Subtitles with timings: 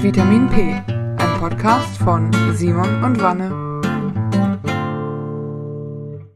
[0.00, 3.50] Vitamin P, ein Podcast von Simon und Wanne.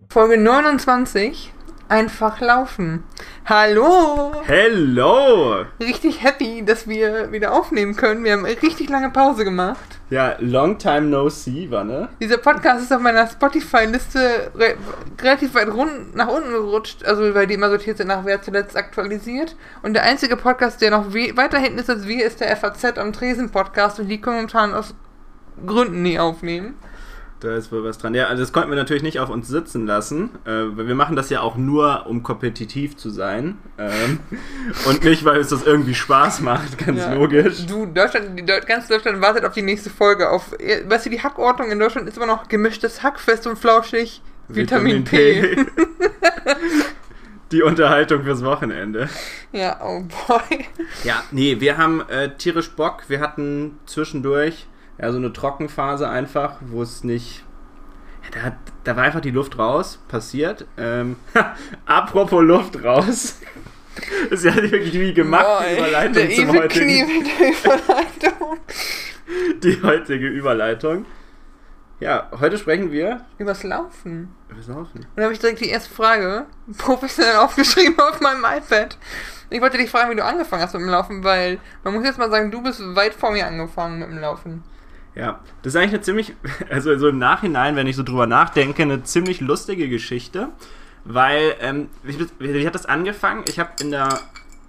[0.08, 1.51] Folge 29,
[1.92, 3.04] einfach laufen.
[3.44, 4.32] Hallo!
[4.46, 5.66] Hello!
[5.78, 8.24] Richtig happy, dass wir wieder aufnehmen können.
[8.24, 10.00] Wir haben eine richtig lange Pause gemacht.
[10.08, 12.08] Ja, long time no see, war ne?
[12.18, 14.76] Dieser Podcast ist auf meiner Spotify-Liste re
[15.20, 18.74] relativ weit rund nach unten gerutscht, also weil die immer sortiert sind nach wer zuletzt
[18.74, 19.54] aktualisiert.
[19.82, 23.12] Und der einzige Podcast, der noch weiter hinten ist als wir, ist der FAZ am
[23.12, 24.94] Tresen Podcast und die können momentan aus
[25.66, 26.74] Gründen nie aufnehmen.
[27.42, 28.14] Da ist wohl was dran.
[28.14, 30.30] Ja, also das konnten wir natürlich nicht auf uns sitzen lassen.
[30.44, 33.58] Äh, wir machen das ja auch nur, um kompetitiv zu sein.
[33.78, 34.20] Ähm,
[34.86, 37.12] und nicht, weil es das irgendwie Spaß macht, ganz ja.
[37.14, 37.66] logisch.
[37.66, 40.30] Du, Deutschland, die, ganz Deutschland wartet auf die nächste Folge.
[40.30, 44.22] Auf, weißt du, die Hackordnung in Deutschland ist immer noch gemischtes Hack, fest und flauschig,
[44.46, 45.56] Vitamin, Vitamin P.
[45.56, 45.66] P.
[47.50, 49.08] die Unterhaltung fürs Wochenende.
[49.50, 50.66] Ja, oh boy.
[51.02, 53.02] Ja, nee, wir haben äh, tierisch Bock.
[53.08, 54.68] Wir hatten zwischendurch
[55.02, 57.44] ja, so eine Trockenphase einfach, wo es nicht.
[58.22, 58.54] Ja, da, hat,
[58.84, 60.64] da war einfach die Luft raus, passiert.
[60.78, 61.16] Ähm,
[61.86, 63.40] apropos Luft raus.
[64.30, 67.10] ist ja wirklich wie gemacht, Boah, die Überleitung der zum heutigen.
[67.64, 68.58] Überleitung.
[69.62, 71.04] die heutige Überleitung.
[71.98, 74.34] Ja, heute sprechen wir übers Laufen.
[74.48, 74.98] Übers Laufen.
[74.98, 76.46] Und dann habe ich direkt die erste Frage
[76.78, 78.96] professionell aufgeschrieben auf meinem iPad.
[79.50, 82.18] Ich wollte dich fragen, wie du angefangen hast mit dem Laufen, weil man muss jetzt
[82.18, 84.62] mal sagen, du bist weit vor mir angefangen mit dem Laufen.
[85.14, 86.34] Ja, das ist eigentlich eine ziemlich,
[86.70, 90.48] also so im Nachhinein, wenn ich so drüber nachdenke, eine ziemlich lustige Geschichte,
[91.04, 93.44] weil, ähm, wie, wie hat das angefangen?
[93.48, 94.20] Ich habe in der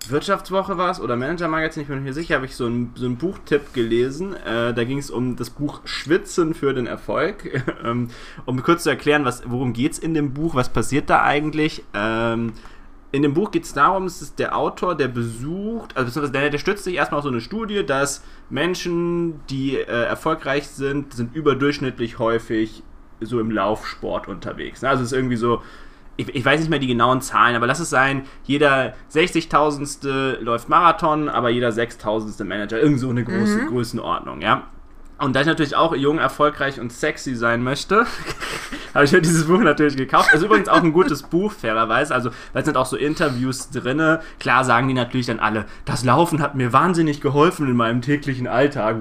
[0.09, 3.09] Wirtschaftswoche war es oder Manager Magazin, ich bin mir sicher, habe ich so einen, so
[3.09, 4.35] Buchtipp gelesen.
[4.35, 7.63] Äh, da ging es um das Buch Schwitzen für den Erfolg.
[7.85, 8.09] ähm,
[8.45, 11.83] um kurz zu erklären, was, worum geht es in dem Buch, was passiert da eigentlich.
[11.93, 12.53] Ähm,
[13.13, 16.57] in dem Buch geht es darum, es ist der Autor, der besucht, also der, der
[16.57, 22.17] stützt sich erstmal auf so eine Studie, dass Menschen, die äh, erfolgreich sind, sind überdurchschnittlich
[22.17, 22.81] häufig
[23.21, 24.81] so im Laufsport unterwegs.
[24.81, 24.89] Ne?
[24.89, 25.61] Also es ist irgendwie so,
[26.17, 30.39] ich, ich, weiß nicht mehr die genauen Zahlen, aber lass es sein, jeder 60.000.
[30.39, 32.43] läuft Marathon, aber jeder 6.000.
[32.43, 32.81] Manager.
[32.81, 33.67] Irgend so eine große mhm.
[33.67, 34.63] Größenordnung, ja.
[35.23, 38.05] Und da ich natürlich auch jung, erfolgreich und sexy sein möchte,
[38.93, 40.29] habe ich mir dieses Buch natürlich gekauft.
[40.33, 42.13] Also übrigens auch ein gutes Buch, fairerweise.
[42.13, 44.17] Also, da sind auch so Interviews drin.
[44.39, 48.47] Klar sagen die natürlich dann alle, das Laufen hat mir wahnsinnig geholfen in meinem täglichen
[48.47, 48.97] Alltag.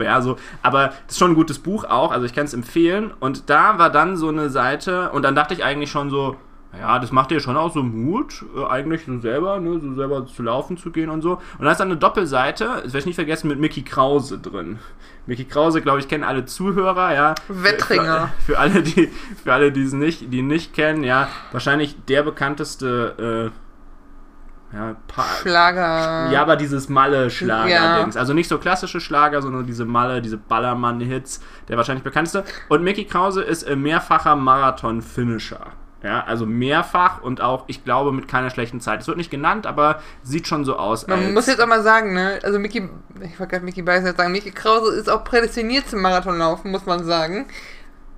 [0.00, 0.36] Ja, so.
[0.62, 2.12] Aber das ist schon ein gutes Buch auch.
[2.12, 3.12] Also, ich kann es empfehlen.
[3.18, 6.36] Und da war dann so eine Seite, und dann dachte ich eigentlich schon so,
[6.76, 10.26] ja, das macht dir schon auch so Mut, äh, eigentlich so selber, ne, so selber
[10.26, 11.40] zu laufen zu gehen und so.
[11.58, 14.78] Und da ist dann eine Doppelseite, das werde ich nicht vergessen, mit Mickey Krause drin.
[15.26, 17.34] Mickey Krause, glaube ich, kennen alle Zuhörer, ja.
[17.48, 18.30] Wettringer.
[18.38, 19.10] Für, für alle, die,
[19.42, 24.96] für alle, die es nicht, die nicht kennen, ja, wahrscheinlich der bekannteste, äh, ja,
[25.40, 26.30] Schlager.
[26.30, 28.14] Ja, aber dieses Malle-Schlager-Dings.
[28.14, 28.20] Ja.
[28.20, 32.44] Also nicht so klassische Schlager, sondern diese Malle, diese Ballermann-Hits, der wahrscheinlich bekannteste.
[32.68, 35.68] Und Mickey Krause ist äh, mehrfacher Marathon-Finisher.
[36.02, 39.00] Ja, also mehrfach und auch, ich glaube, mit keiner schlechten Zeit.
[39.00, 41.08] Es wird nicht genannt, aber sieht schon so aus.
[41.08, 42.88] Man muss jetzt auch mal sagen, ne, also Mickey,
[43.20, 47.04] ich wollte gerade Mickey Beißer sagen, Mickey Krause ist auch prädestiniert zum Marathonlaufen, muss man
[47.04, 47.46] sagen.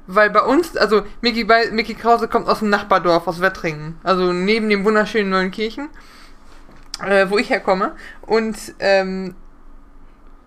[0.06, 3.98] Weil bei uns, also Mickey, Be Mickey Krause kommt aus dem Nachbardorf, aus Wettringen.
[4.02, 5.88] Also neben dem wunderschönen Neunkirchen,
[7.06, 7.92] äh, wo ich herkomme.
[8.22, 9.36] Und ähm,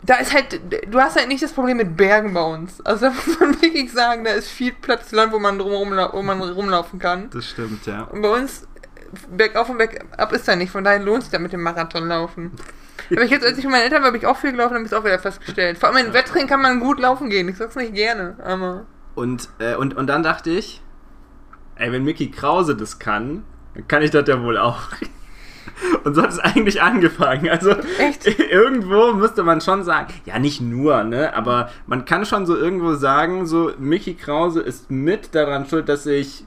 [0.06, 2.82] da ist halt, du hast halt nicht das Problem mit Bergen bei uns.
[2.82, 6.22] Also da muss man wirklich sagen, da ist viel Platz Land, wo man drumherum wo
[6.22, 7.30] man rumlaufen kann.
[7.30, 8.04] Das stimmt, ja.
[8.04, 8.68] Und bei uns
[9.30, 12.52] bergauf und bergab ist da nicht, von daher lohnt es ja mit dem Marathon laufen.
[13.12, 14.84] Aber ich jetzt, als ich mit meinen Eltern war, habe ich auch viel gelaufen, habe
[14.84, 15.78] ich es auch wieder festgestellt.
[15.78, 17.48] Vor allem in Wettring kann man gut laufen gehen.
[17.50, 18.86] Ich sag's nicht gerne, aber.
[19.16, 20.82] Und, äh, und, und dann dachte ich,
[21.76, 23.44] ey, wenn Mickey Krause das kann,
[23.76, 24.80] dann kann ich das ja wohl auch.
[26.04, 27.50] Und so hat es eigentlich angefangen.
[27.50, 28.28] Also Echt?
[28.40, 32.96] irgendwo müsste man schon sagen, ja nicht nur, ne, aber man kann schon so irgendwo
[32.96, 36.46] sagen, so Mickey Krause ist mit daran schuld, dass ich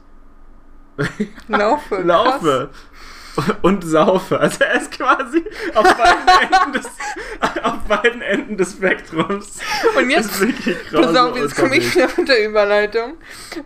[1.48, 1.96] laufe.
[2.02, 2.70] laufe.
[3.60, 4.40] Und saufe.
[4.40, 5.44] Also er ist quasi
[5.74, 6.86] auf beiden Enden des,
[7.62, 9.58] auf beiden Enden des Spektrums.
[9.94, 10.30] Und jetzt,
[10.90, 13.18] pass auf, jetzt komme ich wieder mit der Überleitung.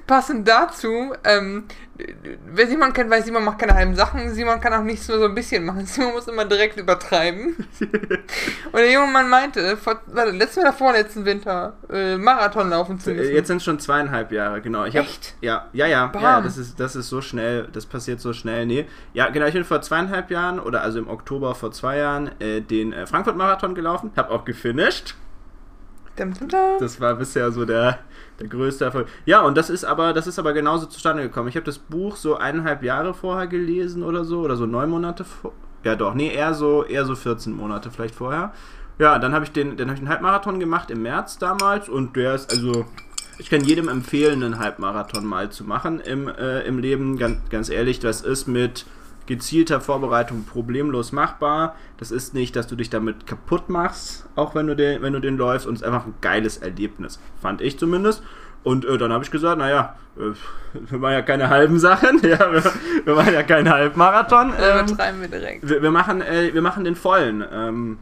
[0.08, 1.66] Passend dazu, ähm,
[2.52, 4.32] wer Simon kennt, weiß, Simon macht keine halben Sachen.
[4.34, 5.84] Simon kann auch nicht nur so ein bisschen machen.
[5.86, 7.56] Simon muss immer direkt übertreiben.
[7.80, 13.10] und der junge Mann meinte, vor, warte, letzten oder vorletzten Winter äh, Marathon laufen zu
[13.10, 13.34] müssen.
[13.34, 14.84] Jetzt sind es schon zweieinhalb Jahre, genau.
[14.84, 15.34] Ich Echt?
[15.36, 18.66] Hab, ja, ja, ja, ja, das ist, das ist so schnell, das passiert so schnell.
[18.66, 22.30] Nee, ja, genau, ich bin vor zweieinhalb Jahren, oder also im Oktober vor zwei Jahren,
[22.40, 24.10] äh, den äh, Frankfurt-Marathon gelaufen.
[24.16, 25.14] Hab auch gefinisht.
[26.80, 27.98] Das war bisher so der,
[28.40, 29.06] der größte Erfolg.
[29.26, 31.48] Ja, und das ist aber, das ist aber genauso zustande gekommen.
[31.48, 35.24] Ich habe das Buch so eineinhalb Jahre vorher gelesen oder so, oder so neun Monate
[35.24, 35.52] vor.
[35.84, 38.52] Ja doch, nee, eher so, eher so 14 Monate vielleicht vorher.
[38.98, 42.16] ja, dann habe ich, den, dann hab ich den Halbmarathon gemacht im März damals und
[42.16, 42.86] der ist also.
[43.38, 47.16] Ich kann jedem empfehlen, einen Halbmarathon mal zu machen im, äh, im Leben.
[47.16, 48.84] Ganz, ganz ehrlich, das ist mit
[49.30, 51.76] gezielter Vorbereitung problemlos machbar.
[51.98, 55.20] Das ist nicht, dass du dich damit kaputt machst, auch wenn du den, wenn du
[55.20, 55.68] den läufst.
[55.68, 58.24] Und es ist einfach ein geiles Erlebnis, fand ich zumindest.
[58.64, 60.32] Und äh, dann habe ich gesagt, naja, äh,
[60.90, 62.62] wir machen ja keine halben Sachen, ja, wir,
[63.04, 64.52] wir machen ja keinen Halbmarathon.
[64.60, 65.68] Ähm, Übertreiben wir direkt.
[65.68, 67.44] Wir, wir, machen, äh, wir machen den vollen.
[67.52, 67.98] Ähm,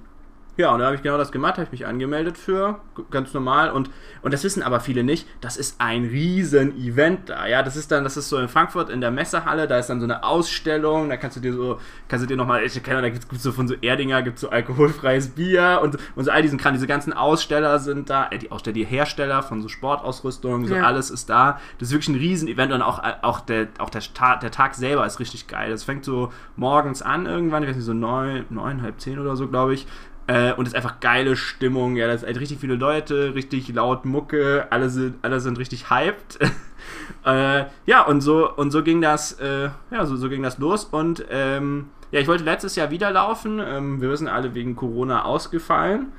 [0.58, 2.80] ja, und da habe ich genau das gemacht, habe ich mich angemeldet für,
[3.12, 3.70] ganz normal.
[3.70, 3.90] Und,
[4.22, 7.46] und das wissen aber viele nicht, das ist ein riesen Event da.
[7.46, 10.00] Ja, das ist dann, das ist so in Frankfurt in der Messehalle, da ist dann
[10.00, 11.78] so eine Ausstellung, da kannst du dir so,
[12.08, 14.40] kannst du dir nochmal, ich kenne, da gibt es so von so Erdinger, gibt es
[14.40, 18.38] so alkoholfreies Bier und, und so all diesen Kram, diese ganzen Aussteller sind da, äh,
[18.38, 20.82] die Aussteller, die Hersteller von so Sportausrüstung, so Ja.
[20.82, 21.60] alles ist da.
[21.78, 24.74] Das ist wirklich ein riesen Event und auch, auch, der, auch der, Tag, der Tag
[24.74, 25.70] selber ist richtig geil.
[25.70, 29.36] Das fängt so morgens an irgendwann, ich weiß nicht, so neun, neun, halb zehn oder
[29.36, 29.86] so, glaube ich.
[30.28, 31.96] Äh, und es ist einfach geile Stimmung.
[31.96, 35.90] Ja, da sind halt richtig viele Leute, richtig laut Mucke, alle sind, alle sind richtig
[35.90, 36.38] hyped.
[37.24, 40.84] äh, ja, und so, und so ging das, äh, ja, so, so ging das los.
[40.84, 43.58] Und ähm, ja, ich wollte letztes Jahr wieder laufen.
[43.58, 46.12] Ähm, wir sind alle wegen Corona ausgefallen.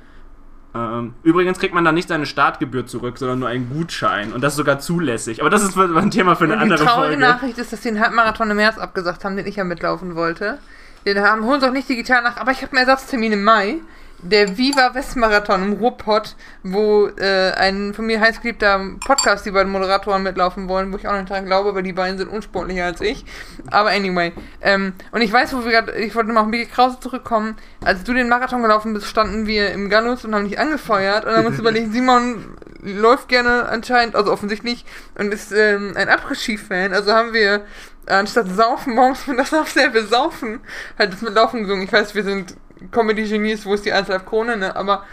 [0.74, 4.32] Ähm, übrigens kriegt man dann nicht seine Startgebühr zurück, sondern nur einen Gutschein.
[4.32, 5.40] Und das ist sogar zulässig.
[5.40, 7.20] Aber das ist ein Thema für eine Und die andere traurige Folge.
[7.20, 10.58] Nachricht ist, dass sie den Halbmarathon im März abgesagt haben, den ich ja mitlaufen wollte.
[11.06, 13.78] Den haben, holen sie auch nicht digital nach, aber ich habe einen Ersatztermin im Mai.
[14.22, 20.22] Der Viva Westmarathon im Ruhrpott, wo äh, ein von mir heißgeliebter Podcast, die beiden Moderatoren
[20.22, 23.24] mitlaufen wollen, wo ich auch nicht dran glaube, weil die beiden sind unsportlicher als ich.
[23.70, 24.32] Aber anyway.
[24.60, 27.56] Ähm, und ich weiß, wo wir gerade, ich wollte noch auf Micky Krause zurückkommen.
[27.82, 31.24] Als du den Marathon gelaufen bist, standen wir im Gallus und haben dich angefeuert.
[31.24, 34.84] Und dann haben wir uns überlegt, Simon läuft gerne anscheinend, also offensichtlich,
[35.18, 36.92] und ist ähm, ein Après-Ski-Fan.
[36.92, 37.62] Also haben wir
[38.06, 40.60] anstatt saufen morgens mit das dasselbe saufen,
[40.98, 41.84] halt das mit Laufen gesungen.
[41.84, 42.54] Ich weiß, wir sind
[42.90, 44.74] Comedy-Genies, wo ist die 1,5 Krone, ne?
[44.76, 45.04] Aber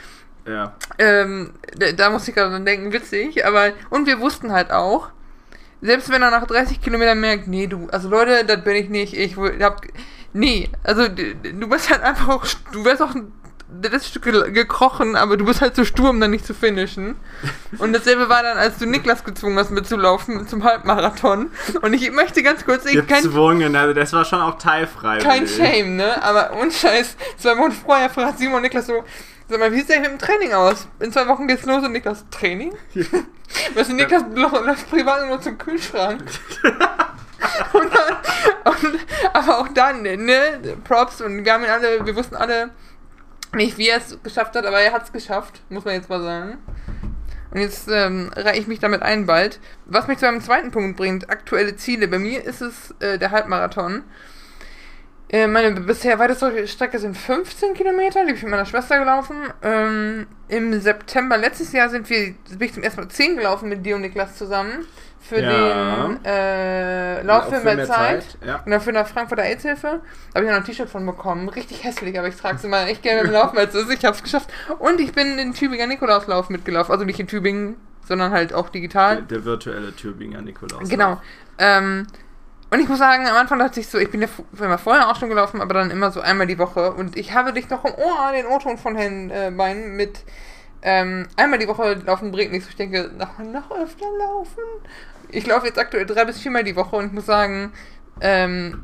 [0.47, 0.73] Ja.
[0.97, 5.09] ähm, da, da muss ich gerade dran denken, witzig, aber und wir wussten halt auch,
[5.81, 9.13] selbst wenn er nach 30 Kilometern merkt, nee, du, also Leute, das bin ich nicht,
[9.15, 9.81] ich will- hab,
[10.33, 13.13] nee, also du bist halt einfach auch, du wärst auch
[13.69, 17.15] das Stück ge- gekrochen, aber du bist halt zu stur, um dann nicht zu finishen.
[17.79, 21.51] Und dasselbe war dann, als du Niklas gezwungen hast mitzulaufen zum Halbmarathon.
[21.81, 25.17] Und ich möchte ganz kurz, ich kein, Gezwungen, also das war schon auch teilfrei.
[25.19, 26.21] kein Shame, ne?
[26.23, 29.03] Aber unscheiß, zwei Wochen vorher fragt Simon Niklas so,
[29.49, 30.87] sag mal, wie sieht's eigentlich mit dem Training aus?
[30.99, 32.73] In zwei Wochen geht's los und Niklas, Training?
[33.75, 36.21] Was ist Niklas läuft privat nur zum Kühlschrank?
[37.73, 38.15] und dann,
[38.65, 38.99] und,
[39.33, 42.71] aber auch dann, ne, Props und wir haben ihn alle, wir wussten alle
[43.53, 46.21] nicht, wie er es geschafft hat, aber er hat es geschafft, muss man jetzt mal
[46.21, 46.57] sagen.
[47.51, 49.59] Und jetzt ähm, reihe ich mich damit ein bald.
[49.85, 52.07] Was mich zu einem zweiten Punkt bringt, aktuelle Ziele.
[52.07, 54.03] Bei mir ist es äh, der Halbmarathon.
[55.29, 59.35] Äh, meine bisher weiteste Strecke sind 15 Kilometer, die bin ich mit meiner Schwester gelaufen.
[59.61, 63.85] Ähm, Im September letztes Jahr sind wir, bin ich zum ersten Mal 10 gelaufen mit
[63.85, 64.85] dir und Niklas zusammen.
[65.19, 66.07] Für Ja.
[66.07, 68.37] den äh, Lauffilm Lauf für der mehr Zeit.
[68.45, 68.57] Ja.
[68.63, 70.01] Genau, für eine Frankfurter AIDS-Hilfe.
[70.33, 71.49] Da habe ich noch ein T-Shirt von bekommen.
[71.49, 73.93] Richtig hässlich, aber ich trage es immer echt gerne im Laufen, als es ist.
[73.93, 74.49] Ich habe es geschafft.
[74.79, 76.91] Und ich bin in Tübinger Nikolauslauf mitgelaufen.
[76.93, 77.75] Also nicht in Tübingen,
[78.07, 79.17] sondern halt auch digital.
[79.17, 80.87] Der, der virtuelle Tübinger Nikolaus.
[80.87, 81.19] Genau.
[81.57, 82.07] Ähm,
[82.69, 85.09] und ich muss sagen, am Anfang dachte ich so, ich bin ja f- immer vorher
[85.09, 86.93] auch schon gelaufen, aber dann immer so einmal die Woche.
[86.93, 90.23] Und ich habe dich noch im Ohr, den O-Ton von Herrn äh, Bein mit
[90.83, 92.69] ähm, einmal die Woche laufen bringt nichts.
[92.69, 94.61] Ich denke, noch, noch öfter laufen.
[95.29, 97.71] Ich laufe jetzt aktuell drei bis viermal die Woche und ich muss sagen,
[98.21, 98.83] ähm,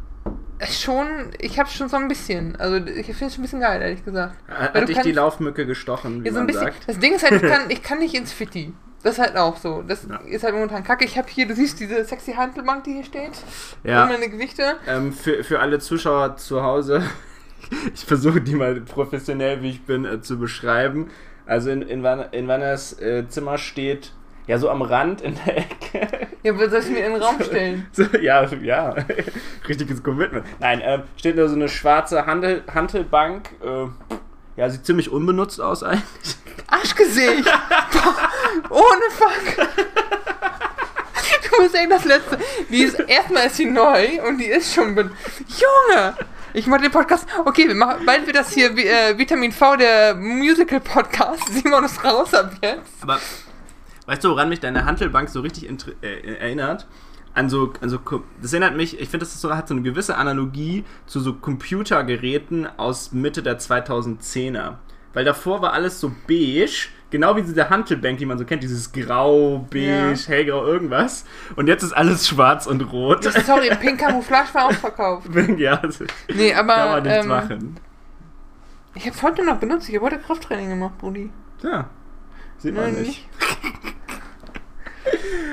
[0.70, 1.08] schon,
[1.40, 2.56] ich habe schon so ein bisschen.
[2.58, 4.36] Also ich finde es schon ein bisschen geil, ehrlich gesagt.
[4.48, 6.64] Hat, hat dich die Laufmücke gestochen, wie Ja, so ein bisschen.
[6.64, 6.88] sagt?
[6.88, 8.74] Das Ding ist halt, ich kann, ich kann nicht ins Fitti.
[9.04, 9.82] Das ist halt auch so.
[9.82, 10.18] Das Ja.
[10.22, 11.04] ist halt momentan kacke.
[11.04, 13.32] Ich habe hier, du siehst diese sexy Handelbank, die hier steht.
[13.84, 14.04] Ja.
[14.04, 14.78] Und meine Gewichte.
[14.88, 17.04] Ähm, für, für alle Zuschauer zu Hause,
[17.94, 21.10] ich versuche die mal professionell, wie ich bin, äh, zu beschreiben.
[21.46, 24.14] Also in, in, Van, in Vannas äh, Zimmer steht,
[24.48, 26.28] ja, so am Rand in der Ecke.
[26.44, 27.88] Ja, wo soll ich mir in den Raum stellen?
[27.94, 28.96] So, ja, ja,
[29.68, 30.46] richtiges Commitment.
[30.60, 33.50] Nein, ähm, steht da so eine schwarze Handel, Hantelbank.
[33.64, 33.88] Äh,
[34.58, 36.04] ja, sieht ziemlich unbenutzt aus eigentlich.
[36.68, 37.48] Arschgesicht!
[38.70, 39.68] Ohne Fuck!
[41.50, 42.38] Du musst echt das letzte.
[42.70, 44.96] Die ist erstmal ist sie neu und die ist schon.
[44.96, 46.16] Junge!
[46.56, 47.26] Ich mache den Podcast.
[47.46, 51.48] Okay, wir machen, bald wird das hier wie, äh, Vitamin V, der Musical-Podcast.
[51.52, 53.02] Simon ist raus ab jetzt.
[53.02, 53.20] Aber
[54.06, 55.70] weißt du, woran mich deine Hantelbank so richtig
[56.02, 56.88] äh, erinnert?
[57.36, 58.00] An so, an so,
[58.42, 62.68] das erinnert mich, ich finde, das so, hat so eine gewisse Analogie zu so Computergeräten
[62.78, 64.76] aus Mitte der 2010er.
[65.14, 68.92] Weil davor war alles so beige, genau wie diese Hantelbank, die man so kennt, dieses
[68.92, 70.14] grau, beige, Ja.
[70.28, 71.26] hellgrau, irgendwas.
[71.56, 73.24] Und jetzt ist alles schwarz und rot.
[73.24, 75.28] Sorry, Pink Camouflage war ausverkauft.
[75.58, 76.74] ja, das Nee, aber.
[76.76, 77.78] kann man nichts ähm, machen.
[78.96, 79.90] Ich hab's heute noch benutzt.
[79.90, 81.32] Ich habe heute Krafttraining gemacht, Brudi.
[81.64, 81.90] Ja.
[82.60, 83.28] Sieht man Nein, nicht.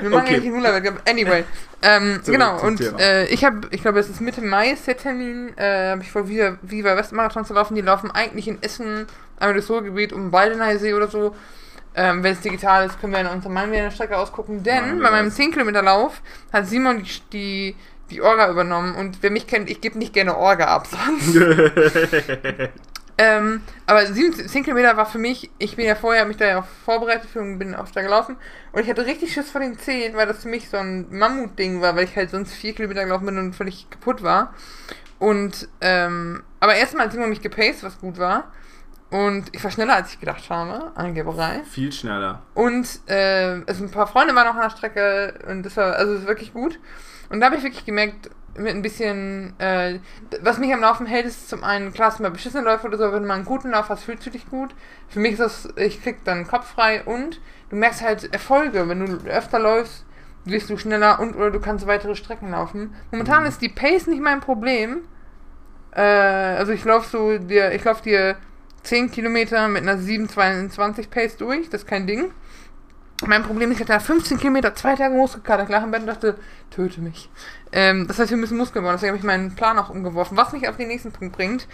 [0.01, 0.35] Wir machen Okay.
[0.35, 1.01] ja nicht Hula-Wettkampf.
[1.09, 1.45] Anyway.
[1.83, 5.57] Ähm, genau, und äh, ich habe, ich glaube, es ist Mitte Mai ist der Termin,
[5.57, 7.75] äh, habe ich vor, Viva, Viva Westmarathon zu laufen.
[7.75, 9.07] Die laufen eigentlich in Essen,
[9.39, 11.35] einmal durchs Ruhrgebiet, um Waldeneysee oder so.
[11.95, 14.63] Ähm, Wenn es digital ist, können wir in unserer Main Strecke ausgucken.
[14.63, 15.37] Denn wir bei meinem das.
[15.37, 16.21] 10 Kilometer Lauf
[16.53, 17.77] hat Simon die, die,
[18.11, 18.95] die Orga übernommen.
[18.95, 21.35] Und wer mich kennt, ich gebe nicht gerne Orga ab sonst.
[23.23, 26.61] Ähm, aber 7, 10 Kilometer war für mich, ich bin ja vorher, mich da ja
[26.61, 28.39] auch vorbereitet für und bin auch da gelaufen.
[28.73, 31.83] Und ich hatte richtig Schiss vor den 10, weil das für mich so ein Mammutding
[31.83, 34.55] war, weil ich halt sonst 4 Kilometer gelaufen bin und völlig kaputt war.
[35.19, 38.53] Und, ähm, aber erstmal hat Simon mich gepaced, was gut war.
[39.11, 40.93] Und ich war schneller, als ich gedacht habe.
[40.95, 41.61] Angeberei.
[41.71, 42.41] Viel schneller.
[42.55, 46.15] Und äh, es ein paar Freunde waren noch an der Strecke und das war, also
[46.15, 46.79] es ist wirklich gut.
[47.29, 49.99] Und da habe ich wirklich gemerkt, mit ein bisschen, äh,
[50.43, 53.13] was mich am Laufen hält, ist zum einen, klar, sind mal beschissene Läufe oder so,
[53.13, 54.75] wenn man einen guten Lauf hast, fühlst du dich gut.
[55.09, 57.41] Für mich ist das, ich krieg dann Kopf frei und
[57.71, 60.05] du merkst halt Erfolge, wenn du öfter läufst,
[60.45, 62.95] wirst du schneller und oder du kannst weitere Strecken laufen.
[63.11, 63.49] Momentan Mhm.
[63.49, 65.03] ist die Pace nicht mein Problem.
[65.93, 68.37] Äh, also ich laufe so dir, ich laufe dir
[68.83, 72.31] 10 Kilometer mit einer 7,22 Pace durch, das ist kein Ding.
[73.27, 76.01] Mein Problem ist, ich hatte nach 15 Kilometer zwei Tage Muskelkater, ich lag im Bett
[76.01, 76.37] und dachte,
[76.71, 77.29] töte mich.
[77.73, 80.37] Ähm, das heißt, wir müssen Muskeln bauen, deswegen habe ich meinen Plan auch umgeworfen.
[80.37, 81.69] Was mich auf den nächsten Punkt bringt,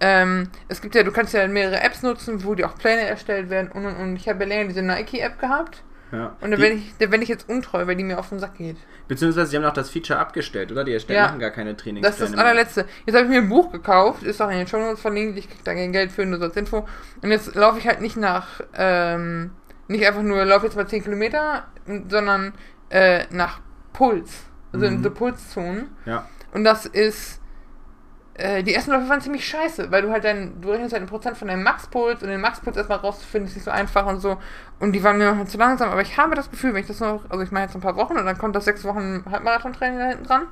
[0.00, 3.48] ähm, es gibt ja, du kannst ja mehrere Apps nutzen, wo die auch Pläne erstellt
[3.50, 4.16] werden und und und.
[4.16, 6.36] Ich habe ja länger diese Nike-App gehabt Ja.
[6.40, 8.56] und da werde ich, da werd ich jetzt untreu, weil die mir auf den Sack
[8.58, 8.76] geht.
[9.06, 10.82] Beziehungsweise sie haben noch das Feature abgestellt, oder?
[10.84, 11.26] Die erstellen Ja.
[11.26, 12.04] machen gar keine Trainings.
[12.06, 12.86] Das ist das allerletzte.
[13.06, 15.48] Jetzt habe ich mir ein Buch gekauft, ist auch in den Show Notes verlinkt, ich
[15.48, 16.86] krieg da kein Geld für, nur so als Info.
[17.22, 19.52] Und jetzt laufe ich halt nicht nach, ähm,
[19.88, 21.64] nicht einfach nur, laufe jetzt mal 10 Kilometer,
[22.08, 22.54] sondern
[22.90, 23.60] äh, nach
[23.92, 24.44] Puls.
[24.72, 25.02] Also in Mhm.
[25.02, 25.88] so Pulszonen.
[26.06, 26.26] Ja.
[26.52, 27.40] Und das ist,
[28.34, 31.08] äh, die ersten Läufe waren ziemlich scheiße, weil du halt dein, du rechnest halt ein
[31.08, 34.38] Prozent von deinem Maxpuls und den Maxpuls erstmal rauszufinden, ist nicht so einfach und so.
[34.78, 37.00] Und die waren mir noch zu langsam, aber ich habe das Gefühl, wenn ich das
[37.00, 39.98] noch, also ich mache jetzt ein paar Wochen und dann kommt das sechs Wochen Halbmarathon-Training
[39.98, 40.46] da hinten dran.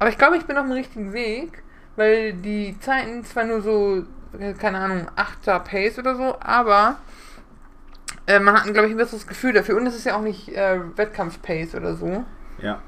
[0.00, 1.62] Aber ich glaube, ich bin auf dem richtigen Weg,
[1.94, 4.02] weil die Zeiten zwar nur so,
[4.58, 6.96] keine Ahnung, 8er Pace oder so, aber
[8.26, 9.76] äh, man hat, glaube ich, ein besseres Gefühl dafür.
[9.76, 12.24] Und es ist ja auch nicht äh, Wettkampf-Pace oder so.
[12.58, 12.80] Ja.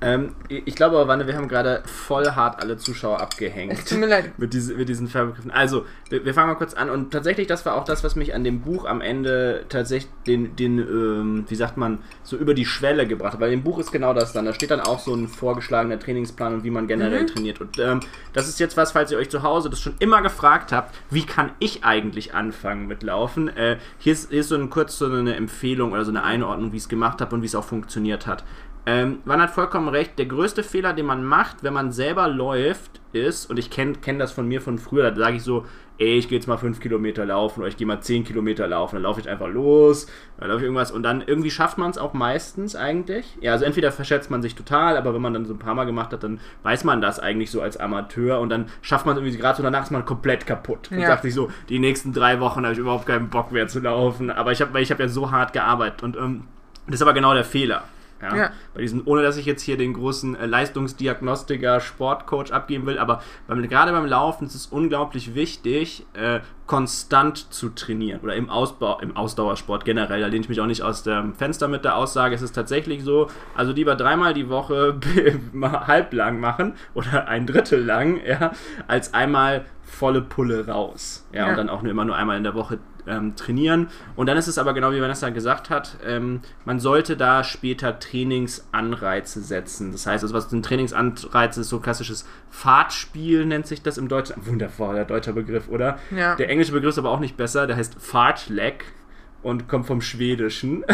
[0.00, 3.72] Ähm, ich glaube aber, Wanne, wir haben gerade voll hart alle Zuschauer abgehängt.
[3.72, 4.32] Es tut mir leid.
[4.38, 5.50] mit, diese, mit diesen Färbegriffen.
[5.50, 6.90] Also, wir, wir fangen mal kurz an.
[6.90, 10.54] Und tatsächlich, das war auch das, was mich an dem Buch am Ende tatsächlich den,
[10.56, 13.40] den ähm, wie sagt man, so über die Schwelle gebracht hat.
[13.40, 14.44] Weil im Buch ist genau das dann.
[14.44, 17.26] Da steht dann auch so ein vorgeschlagener Trainingsplan und wie man generell Mhm.
[17.28, 17.60] trainiert.
[17.60, 18.00] Und ähm,
[18.32, 21.24] das ist jetzt was, falls ihr euch zu Hause das schon immer gefragt habt, wie
[21.24, 23.48] kann ich eigentlich anfangen mit Laufen?
[23.56, 26.72] Äh, hier, ist, hier ist so ein, kurz so eine Empfehlung oder so eine Einordnung,
[26.72, 28.44] wie ich es gemacht habe und wie es auch funktioniert hat.
[28.88, 30.16] Ähm, man hat vollkommen recht.
[30.18, 34.18] Der größte Fehler, den man macht, wenn man selber läuft, ist, und ich kenne kenn
[34.18, 35.64] das von mir von früher, da sage ich so,
[35.98, 38.96] ey, ich gehe jetzt mal 5 Kilometer laufen oder ich gehe mal 10 Kilometer laufen,
[38.96, 40.06] dann laufe ich einfach los,
[40.38, 43.36] dann laufe ich irgendwas und dann irgendwie schafft man es auch meistens eigentlich.
[43.40, 45.84] Ja, also entweder verschätzt man sich total, aber wenn man dann so ein paar Mal
[45.86, 49.22] gemacht hat, dann weiß man das eigentlich so als Amateur und dann schafft man es
[49.22, 51.06] irgendwie gerade so, danach ist man komplett kaputt und Ja.
[51.06, 54.30] sagt sich so, die nächsten drei Wochen habe ich überhaupt keinen Bock mehr zu laufen,
[54.30, 56.42] aber ich habe, weil ich habe ja so hart gearbeitet und ähm,
[56.86, 57.82] das ist aber genau der Fehler.
[58.22, 58.50] Ja, Ja.
[58.74, 63.22] Bei diesen, ohne dass ich jetzt hier den großen äh, Leistungsdiagnostiker, Sportcoach abgeben will, aber
[63.46, 68.98] beim, gerade beim Laufen ist es unglaublich wichtig, äh, konstant zu trainieren oder im, Ausbau,
[69.00, 70.20] im Ausdauersport generell.
[70.20, 72.34] Da lehne ich mich auch nicht aus dem Fenster mit der Aussage.
[72.34, 74.98] Es ist tatsächlich so, also lieber dreimal die Woche
[75.86, 78.52] halblang machen oder ein Drittel lang, ja,
[78.88, 81.26] als einmal volle Pulle raus.
[81.32, 81.50] Ja, Ja.
[81.50, 83.88] und dann auch nur immer nur einmal in der Woche ähm, trainieren.
[84.14, 87.98] Und dann ist es aber genau wie Vanessa gesagt hat, ähm, man sollte da später
[87.98, 89.92] Trainingsanreize setzen.
[89.92, 94.34] Das heißt, also was ein Trainingsanreiz ist, so klassisches Fahrtspiel nennt sich das im Deutschen.
[94.46, 95.98] Wundervoller deutscher Begriff, oder?
[96.10, 96.36] Ja.
[96.36, 98.84] Der englische Begriff ist aber auch nicht besser, der heißt Fartleck
[99.46, 100.84] und kommt vom Schwedischen.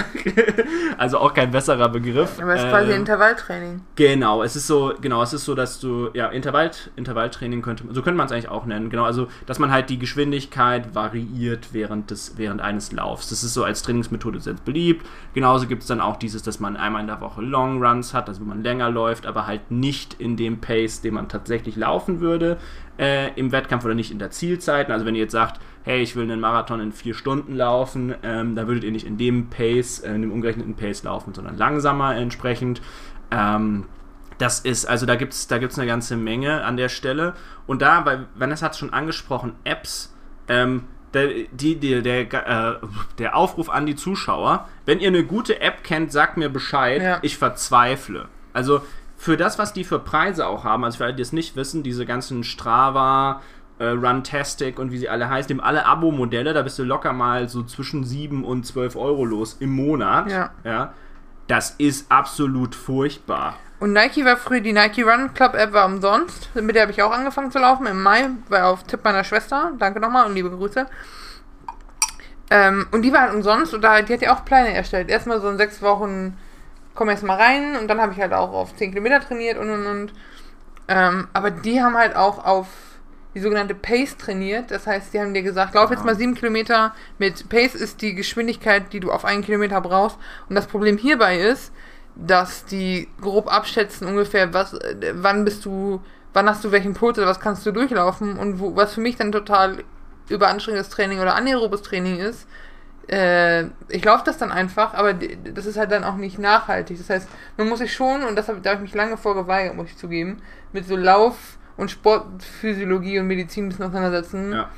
[0.99, 2.39] also auch kein besserer Begriff.
[2.39, 3.81] Aber es ist quasi Ähm, Intervalltraining.
[3.97, 8.03] Genau, es ist so, genau, es ist so, dass du, ja, Intervall, Intervalltraining könnte, so
[8.03, 12.11] könnte man es eigentlich auch nennen, genau, also, dass man halt die Geschwindigkeit variiert während
[12.11, 13.31] des, während eines Laufs.
[13.31, 15.07] Das ist so als Trainingsmethode sehr beliebt.
[15.33, 18.29] Genauso gibt es dann auch dieses, dass man einmal in der Woche Long Runs hat,
[18.29, 22.21] also wo man länger läuft, aber halt nicht in dem Pace, den man tatsächlich laufen
[22.21, 22.59] würde,
[22.99, 24.91] äh, im Wettkampf oder nicht in der Zielzeit.
[24.91, 28.55] Also wenn ihr jetzt sagt, hey, ich will einen Marathon in vier Stunden laufen, ähm,
[28.55, 32.17] dann würdet ihr nicht in dem Pace, äh, in dem umgerechneten Pace laufen, sondern langsamer
[32.17, 32.81] entsprechend.
[33.31, 33.87] Ähm,
[34.39, 37.35] das ist, also da gibt es da gibt's eine ganze Menge an der Stelle.
[37.67, 40.15] Und da, weil Vanessa hat es schon angesprochen, Apps,
[40.49, 40.85] ähm,
[41.15, 42.75] der, die, die, der, äh,
[43.19, 47.19] der Aufruf an die Zuschauer, wenn ihr eine gute App kennt, sagt mir Bescheid, Ja.
[47.23, 48.29] ich verzweifle.
[48.53, 48.81] Also
[49.17, 51.83] für das, was die für Preise auch haben, also für alle, die es nicht wissen,
[51.83, 53.41] diese ganzen Strava,
[53.83, 57.49] äh, Runtastic und wie sie alle heißen, haben alle Abo-Modelle, da bist du locker mal
[57.49, 60.31] so zwischen 7 und 12 Euro los im Monat.
[60.31, 60.51] Ja.
[60.63, 60.93] ja.
[61.49, 63.57] Das ist absolut furchtbar.
[63.81, 66.55] Und Nike war früher, die Nike Run Club App war umsonst.
[66.55, 69.73] Mit der habe ich auch angefangen zu laufen im Mai, war auf Tipp meiner Schwester.
[69.79, 70.87] Danke nochmal und liebe Grüße.
[72.51, 75.11] Ähm, und die war halt umsonst und da, die hat ja auch Pläne erstellt.
[75.11, 76.39] Erstmal so in sechs Wochen
[76.95, 79.71] komm erst mal rein und dann habe ich halt auch auf 10 Kilometer trainiert und
[79.71, 80.13] und und.
[80.87, 82.69] Ähm, aber die haben halt auch auf
[83.35, 84.71] die sogenannte Pace trainiert.
[84.71, 88.15] Das heißt, die haben dir gesagt, lauf jetzt mal 7 Kilometer mit Pace ist die
[88.15, 90.19] Geschwindigkeit, die du auf einen Kilometer brauchst.
[90.49, 91.73] Und das Problem hierbei ist,
[92.15, 94.79] dass die grob abschätzen ungefähr, was,
[95.15, 96.03] wann bist du,
[96.35, 99.17] wann hast du welchen Puls oder was kannst du durchlaufen und wo, was für mich
[99.17, 99.79] dann total
[100.29, 102.47] überanstrengendes Training oder anaerobes Training ist.
[103.09, 106.99] Äh, ich laufe das dann einfach, aber das ist halt dann auch nicht nachhaltig.
[106.99, 109.75] Das heißt, man muss sich schon, und das hab, da habe ich mich lange vorgeweigert,
[109.75, 114.69] muss ich zugeben, mit so Lauf- und Sportphysiologie und Medizin bisschen auseinandersetzen Ja.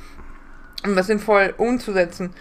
[0.85, 2.31] um das sinnvoll umzusetzen.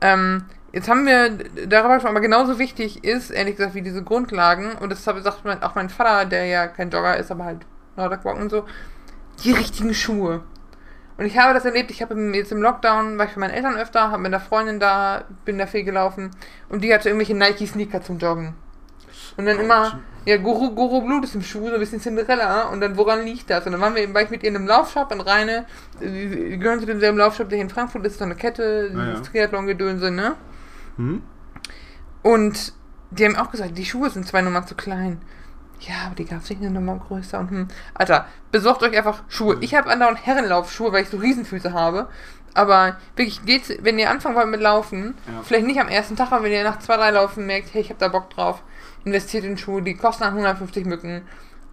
[0.00, 1.30] Ähm, jetzt haben wir
[1.66, 5.26] darüber gesprochen, aber genauso wichtig ist, ehrlich gesagt, wie diese Grundlagen, und das sagt
[5.62, 8.64] auch mein Vater, der ja kein Jogger ist, aber halt Nordic-Walken und so,
[9.44, 10.42] die richtigen Schuhe.
[11.18, 13.76] Und ich habe das erlebt, ich habe jetzt im Lockdown, war ich für meine Eltern
[13.76, 16.30] öfter, habe mit einer Freundin da, bin da viel gelaufen
[16.70, 18.54] und die hatte irgendwelche Nike-Sneaker zum Joggen.
[19.36, 22.64] Und dann immer, ja, Guru, Guru Blut ist im Schuh, so ein bisschen Cinderella.
[22.68, 23.64] Und dann, woran liegt das?
[23.66, 25.66] Und dann waren wir, war ich mit ihr in einem Laufshop in Rheine.
[26.00, 29.20] Die gehören zu demselben Laufshop, der hier in Frankfurt ist, so eine Kette, Ah, ja.
[29.20, 30.36] Triathlon-Gedönse, ne?
[30.96, 31.22] Hm?
[32.22, 32.72] Und
[33.10, 35.20] die haben auch gesagt, die Schuhe sind zwei Nummern zu klein.
[35.80, 37.38] Ja, aber die gab es nicht eine Nummer größer.
[37.38, 39.56] Und hm, Alter, besorgt euch einfach Schuhe.
[39.62, 42.08] Ich habe andauernd Herrenlaufschuhe, weil ich so Riesenfüße habe.
[42.52, 45.40] Aber wirklich, geht's, wenn ihr anfangen wollt mit Laufen, Ja.
[45.42, 47.88] vielleicht nicht am ersten Tag, aber wenn ihr nach zwei, drei Laufen merkt, hey, ich
[47.88, 48.62] habe da Bock drauf,
[49.04, 51.22] investiert in Schuhe, die kosten 150 Mücken.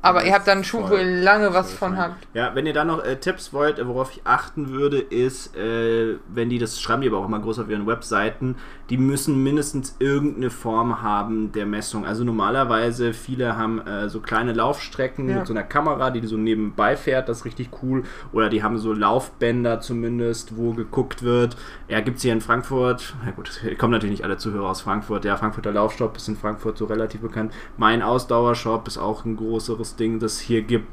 [0.02, 2.28] Aber ihr habt dann Schuhe, wo ihr lange was Voll von habt.
[2.34, 6.50] Ja, wenn ihr da noch äh, Tipps wollt, worauf ich achten würde, ist, äh, wenn
[6.50, 8.56] die, das schreiben die aber auch immer groß auf ihren Webseiten,
[8.90, 12.06] die müssen mindestens irgendeine Form haben der Messung.
[12.06, 15.38] Also normalerweise, viele haben äh, so kleine Laufstrecken Ja.
[15.38, 18.04] mit so einer Kamera, die so nebenbei fährt, das ist richtig cool.
[18.32, 21.58] Oder die haben so Laufbänder zumindest, wo geguckt wird.
[21.90, 25.24] Ja, gibt es hier in Frankfurt, na gut, kommen natürlich nicht alle Zuhörer aus Frankfurt.
[25.24, 27.52] Der Frankfurter Laufshop ist in Frankfurt so relativ bekannt.
[27.78, 30.88] Mein Ausdauershop ist auch ein größeres Ding, das hier gibt.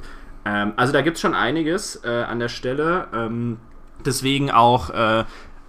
[0.44, 3.09] Ähm, also da gibt es schon einiges äh, an der Stelle.
[3.12, 3.59] Ähm,
[4.04, 5.24] deswegen auch äh,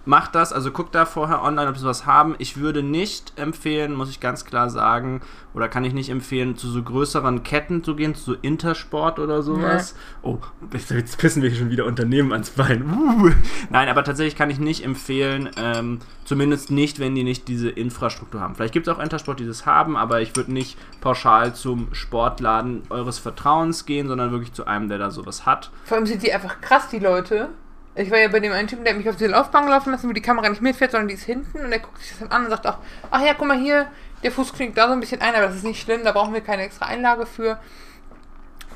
[0.06, 2.34] macht das, also guckt da vorher online, ob sie was haben.
[2.38, 5.20] Ich würde nicht empfehlen, muss ich ganz klar sagen,
[5.52, 9.42] oder kann ich nicht empfehlen, zu so größeren Ketten zu gehen, zu so Intersport oder
[9.42, 9.94] sowas.
[10.22, 10.38] Oh,
[10.72, 12.84] jetzt, jetzt pissen wir hier schon wieder Unternehmen ans Bein.
[12.84, 13.30] Uh.
[13.70, 18.40] Nein, aber tatsächlich kann ich nicht empfehlen, ähm, zumindest nicht, wenn die nicht diese Infrastruktur
[18.40, 18.54] haben.
[18.54, 22.82] Vielleicht gibt es auch Intersport, die das haben, aber ich würde nicht pauschal zum Sportladen
[22.90, 25.70] eures Vertrauens gehen, sondern wirklich zu einem, der da sowas hat.
[25.84, 27.48] Vor allem sind die einfach krass, die Leute.
[27.98, 30.08] Ich war ja bei dem einen Typen, der hat mich auf diese Laufbahn laufen lassen,
[30.08, 32.30] wo die Kamera nicht mitfährt, sondern die ist hinten und der guckt sich das dann
[32.30, 32.76] an und sagt auch,
[33.10, 33.86] ach ja, guck mal hier,
[34.22, 36.34] der Fuß knickt da so ein bisschen ein, aber das ist nicht schlimm, da brauchen
[36.34, 37.58] wir keine extra Einlage für.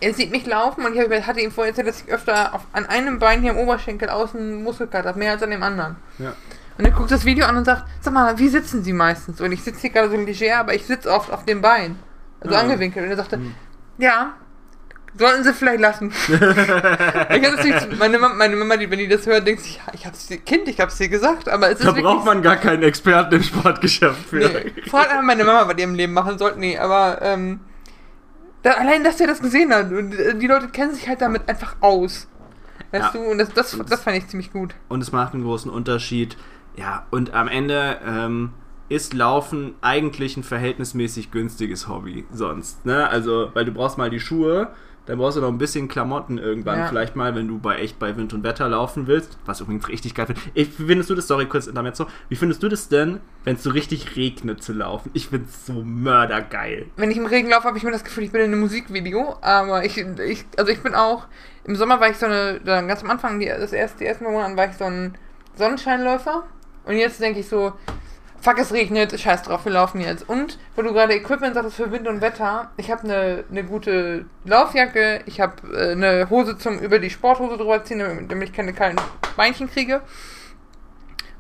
[0.00, 2.87] Er sieht mich laufen und ich hatte ihm vorher erzählt, dass ich öfter auf, an
[2.87, 5.96] einem Bein hier am Oberschenkel außen Muskelkater habe, mehr als an dem anderen.
[6.18, 6.33] Ja.
[6.78, 9.42] Und er guckt das Video an und sagt, sag mal, wie sitzen Sie meistens?
[9.42, 11.98] Und ich sitze hier gerade so leger, aber ich sitze oft auf dem Bein.
[12.40, 12.62] Also Ja.
[12.62, 13.04] angewinkelt.
[13.04, 13.38] Und er sagte,
[13.98, 14.33] ja,
[15.16, 16.12] sollten Sie vielleicht lassen.
[16.29, 20.38] nicht, meine, Mama, meine Mama, die, wenn die das hört, denkt sich, ich hab's dir,
[20.38, 23.42] Kind, ich hab's dir gesagt, aber es ist Da braucht man gar keinen Experten im
[23.42, 24.37] Sportgeschäft für.
[24.38, 26.61] Nee, frag einfach meine Mama, was die im Leben machen sollten.
[26.61, 27.61] Nee, aber ähm,
[28.62, 29.90] da, allein, dass der das gesehen hat.
[29.90, 32.29] Und äh, die Leute kennen sich halt damit einfach aus.
[32.92, 33.20] Weißt Ja.
[33.20, 33.31] du?
[33.31, 34.75] Und das, das, das fand ich ziemlich gut.
[34.88, 36.37] Und es macht einen großen Unterschied.
[36.77, 38.51] Ja, und am Ende ähm,
[38.88, 42.85] ist Laufen eigentlich ein verhältnismäßig günstiges Hobby sonst.
[42.85, 43.09] Ne?
[43.09, 44.68] Also, weil du brauchst mal die Schuhe,
[45.11, 46.79] dann brauchst du noch ein bisschen Klamotten irgendwann.
[46.79, 46.87] Ja.
[46.87, 49.38] Vielleicht mal, wenn du bei echt bei Wind und Wetter laufen willst.
[49.44, 50.40] Was übrigens richtig geil finde.
[50.55, 52.07] Wie findest du das, sorry, kurz damit so.
[52.29, 55.11] Wie findest du das denn, wenn es so richtig regnet zu laufen?
[55.12, 56.87] Ich finde es so mördergeil.
[56.94, 59.37] Wenn ich im Regen laufe, habe ich mir das Gefühl, ich bin in einem Musikvideo.
[59.40, 61.27] Aber ich, ich also ich bin auch,
[61.64, 64.23] im Sommer war ich so eine, dann ganz am Anfang, die, das erste, die ersten
[64.23, 65.18] Monate war ich so ein
[65.57, 66.44] Sonnenscheinläufer.
[66.85, 67.73] Und jetzt denke ich so,
[68.40, 70.29] fuck, es regnet, scheiß drauf, wir laufen jetzt.
[70.29, 74.24] Und, wo du gerade Equipment sagtest für Wind und Wetter, ich habe eine ne gute
[74.44, 78.55] Laufjacke, ich habe äh, eine Hose zum über die Sporthose drüber ziehen, damit, damit ich
[78.55, 78.98] keine kalten
[79.37, 80.00] Beinchen kriege.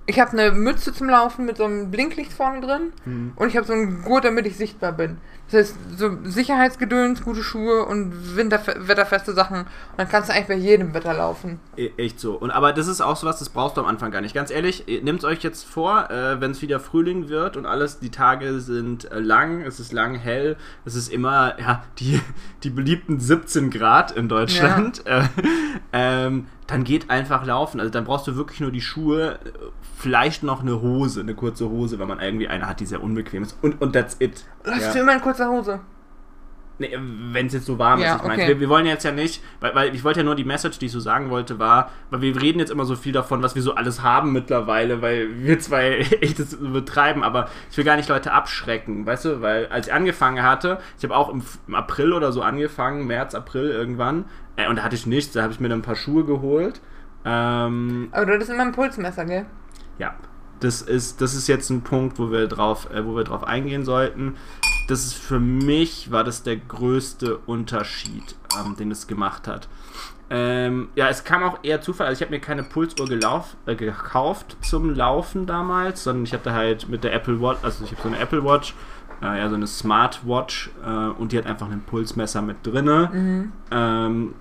[0.06, 3.32] Ich habe eine Mütze zum Laufen mit so einem Blinklicht vorne drin Hm.
[3.36, 5.18] und ich habe so einen Gurt, damit ich sichtbar bin.
[5.50, 9.60] Das heißt, so Sicherheitsgedöns, gute Schuhe und winterfe wetterfeste Sachen.
[9.60, 11.58] Und dann kannst du eigentlich bei jedem Wetter laufen.
[11.76, 12.34] E- Echt so.
[12.34, 14.34] Und aber das ist auch sowas, das brauchst du am Anfang gar nicht.
[14.34, 18.10] Ganz ehrlich, nehmt euch jetzt vor, äh, wenn es wieder Frühling wird und alles, die
[18.10, 22.20] Tage sind äh, lang, es ist lang hell, es ist immer, ja, die,
[22.62, 25.04] die beliebten 17 Grad in Deutschland.
[25.06, 25.22] Äh,
[25.92, 27.80] ähm, dann geht einfach laufen.
[27.80, 29.50] Also dann brauchst du wirklich nur die Schuhe, äh,
[29.98, 33.42] vielleicht noch eine Hose, eine kurze Hose, wenn man irgendwie eine hat, die sehr unbequem
[33.42, 33.56] ist.
[33.60, 34.44] Und, und that's it.
[34.64, 34.92] Hast Ja.
[34.92, 35.80] du immer in kurzer Hose?
[36.80, 38.52] Nee, wenn es jetzt so warm Ja, ist, ich meine, okay.
[38.52, 40.86] wir, wir wollen jetzt ja nicht, weil, weil ich wollte ja nur die Message, die
[40.86, 43.60] ich so sagen wollte, war, weil wir reden jetzt immer so viel davon, was wir
[43.60, 48.08] so alles haben mittlerweile, weil wir zwei echt das betreiben, aber ich will gar nicht
[48.08, 52.14] Leute abschrecken, weißt du, weil als ich angefangen hatte, ich habe auch im, im April
[52.14, 54.24] oder so angefangen, März, April irgendwann,
[54.56, 56.80] äh, und da hatte ich nichts, da habe ich mir dann ein paar Schuhe geholt.
[57.26, 59.44] Ähm, Aber du hattest immer ein Pulsmesser, gell?
[59.98, 60.14] ja,
[60.60, 63.84] das ist, das ist jetzt ein Punkt, wo wir drauf, äh, wo wir drauf eingehen
[63.84, 64.36] sollten.
[64.90, 69.68] Das ist für mich war das der größte Unterschied, ähm, den es gemacht hat.
[70.32, 72.06] Ähm, ja, es kam auch eher Zufall.
[72.06, 76.52] Also ich habe mir keine Pulsuhr gelauf, äh, gekauft zum Laufen damals, sondern ich hatte
[76.52, 78.74] halt mit der Apple Watch, also ich habe so eine Apple Watch,
[79.22, 80.88] äh, ja so eine Smartwatch äh,
[81.20, 83.50] und die hat einfach ein Pulsmesser mit drinne.
[83.70, 84.34] Ähm,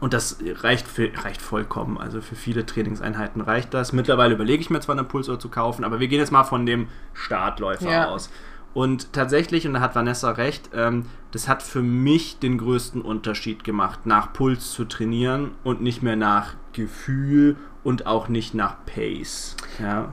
[0.00, 1.98] und das reicht, für, reicht vollkommen.
[1.98, 3.92] Also für viele Trainingseinheiten reicht das.
[3.92, 6.66] Mittlerweile überlege ich mir zwar eine Pulsuhr zu kaufen, aber wir gehen jetzt mal von
[6.66, 8.08] dem Startläufer Ja.
[8.08, 8.30] aus.
[8.74, 13.64] Und tatsächlich, und da hat Vanessa recht, ähm, das hat für mich den größten Unterschied
[13.64, 19.56] gemacht, nach Puls zu trainieren und nicht mehr nach Gefühl und auch nicht nach Pace.
[19.80, 20.12] Ja.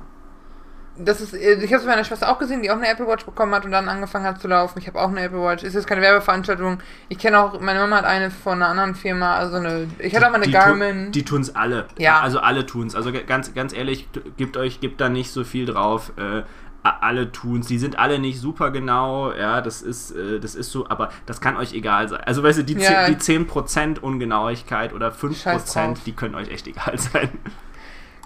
[0.98, 3.06] Das ist, äh, ich habe es bei meiner Schwester auch gesehen, die auch eine Apple
[3.08, 4.80] Watch bekommen hat und dann angefangen hat zu laufen.
[4.80, 5.64] Ich habe auch eine Apple Watch.
[5.64, 6.80] Ist jetzt keine Werbeveranstaltung.
[7.10, 10.28] Ich kenne auch, meine Mama hat eine von einer anderen Firma, also eine, ich hatte
[10.28, 11.06] auch mal eine die Garmin.
[11.08, 11.88] Tu, die tun es alle.
[11.98, 12.22] Ja.
[12.22, 12.96] Also alle tun es.
[12.96, 16.14] Also ganz, ganz ehrlich, gebt euch, gebt da nicht so viel drauf.
[16.18, 16.44] Äh,
[16.86, 17.68] alle tun's.
[17.68, 19.32] Die sind alle nicht super genau.
[19.34, 22.22] Ja, das ist, äh, das ist so, aber das kann euch egal sein.
[22.26, 23.06] Also weißt du, die, Ja.
[23.06, 26.00] 10, die 10% Ungenauigkeit oder 5%, Scheiß drauf.
[26.06, 27.30] die können euch echt egal sein.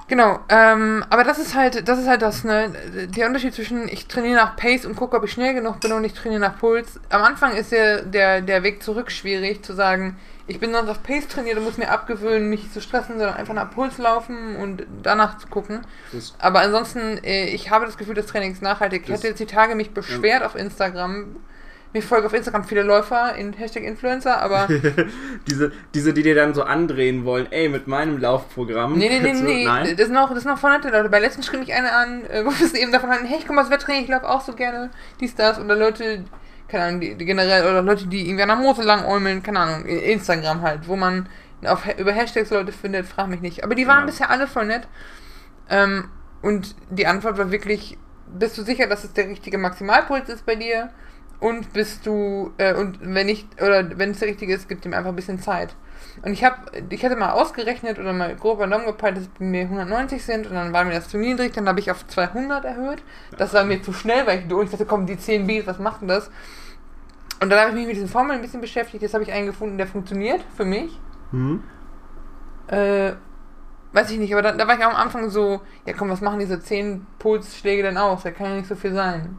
[0.08, 2.74] Genau, ähm, aber das ist halt, das ist halt das, ne,
[3.16, 6.04] der Unterschied zwischen ich trainiere nach Pace und gucke, ob ich schnell genug bin und
[6.04, 7.00] ich trainiere nach Puls.
[7.10, 10.18] Am Anfang ist der, der, der Weg zurück schwierig, zu sagen,
[10.50, 13.54] ich bin sonst auf Pace trainiert und muss mir abgewöhnen, mich zu stressen, sondern einfach
[13.54, 15.82] nach Puls laufen und danach zu gucken.
[16.12, 19.04] Das- Aber ansonsten, äh, ich habe das Gefühl, das Training ist nachhaltig.
[19.06, 21.38] Ich hatte jetzt die Tage mich beschwert auf Instagram.
[21.92, 24.68] Mir folgen auf Instagram viele Läufer in Hashtag Influencer, aber
[25.48, 28.98] diese, diese, die dir dann so andrehen wollen, ey, mit meinem Laufprogramm.
[28.98, 29.66] Nee, nee, nee, du- nee.
[29.66, 29.96] Nein?
[29.98, 31.10] Das sind noch, das sind noch Leute.
[31.10, 33.48] Bei letzten schrieb mich eine an, äh, wo wir es eben davon hatten, hey, ich
[33.48, 35.60] komme aus Wetttraining, ich laufe auch so gerne, dies, das.
[35.60, 36.26] Oder Leute,
[36.70, 39.60] keine Ahnung, die, die generell, oder Leute, die irgendwie an der Mose lang äumeln, keine
[39.60, 41.28] Ahnung, Instagram halt, wo man
[41.66, 43.64] auf, über Hashtags Leute findet, frag mich nicht.
[43.64, 44.06] Aber die waren Ja.
[44.06, 44.88] bisher alle voll nett.
[45.70, 46.10] Ähm,
[46.42, 50.56] und die Antwort war wirklich, bist du sicher, dass es der richtige Maximalpuls ist bei
[50.56, 50.90] dir?
[51.40, 54.94] Und bist du, äh, und wenn nicht, oder wenn es der richtige ist, gibt ihm
[54.94, 55.76] einfach ein bisschen Zeit.
[56.22, 56.58] Und ich habe,
[56.90, 60.48] ich hatte mal ausgerechnet oder mal grob übernommen gepeilt, dass es bei mir 190 sind
[60.48, 63.02] und dann war mir das zu niedrig, dann habe ich auf 200 erhöht.
[63.38, 65.80] Das war mir zu schnell, weil ich durch ich dachte, komm, die 10 Bs, was
[65.80, 66.30] macht denn das?
[67.42, 69.02] Und dann habe ich mich mit diesen Formeln ein bisschen beschäftigt.
[69.02, 71.00] Jetzt habe ich einen gefunden, der funktioniert für mich.
[71.32, 71.64] Hm?
[72.68, 73.14] Äh,
[73.94, 76.22] weiß ich nicht, aber da, da war ich auch am Anfang so, ja komm, was
[76.22, 78.24] machen diese 10 Pulsschläge denn aus?
[78.24, 79.38] Da kann ja nicht so viel sein.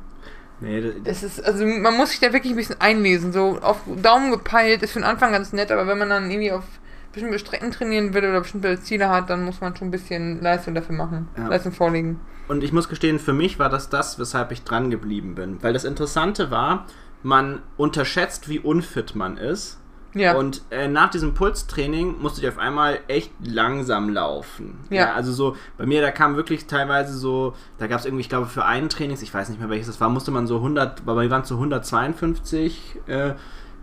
[0.61, 3.33] Nee, das, Es ist, also man muss sich da wirklich ein bisschen einlesen.
[3.33, 6.53] So auf Daumen gepeilt ist für den Anfang ganz nett, aber wenn man dann irgendwie
[6.53, 6.64] auf
[7.12, 10.75] bestimmte Strecken trainieren will oder bestimmte Ziele hat, dann muss man schon ein bisschen Leistung
[10.75, 11.29] dafür machen.
[11.37, 11.49] Ja.
[11.49, 12.20] Leistung vorlegen.
[12.49, 15.62] Und ich muss gestehen, für mich war das das, weshalb ich dran geblieben bin.
[15.62, 16.87] Weil das Interessante war,
[17.23, 19.80] man unterschätzt, wie unfit man ist.
[20.14, 20.35] Ja.
[20.35, 24.79] Und äh, nach diesem Pulstraining musste ich auf einmal echt langsam laufen.
[24.90, 25.14] Ja.
[25.14, 28.46] also so, bei mir, da kam wirklich teilweise so, da gab es irgendwie, ich glaube,
[28.46, 31.14] für einen Trainings, ich weiß nicht mehr welches das war, musste man so 100, bei
[31.14, 33.35] mir waren es so 152 äh,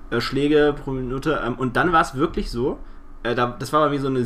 [0.09, 1.41] äh, Schläge pro Minute.
[1.45, 2.79] Ähm, und dann war es wirklich so,
[3.23, 4.25] äh, da, das war bei mir so eine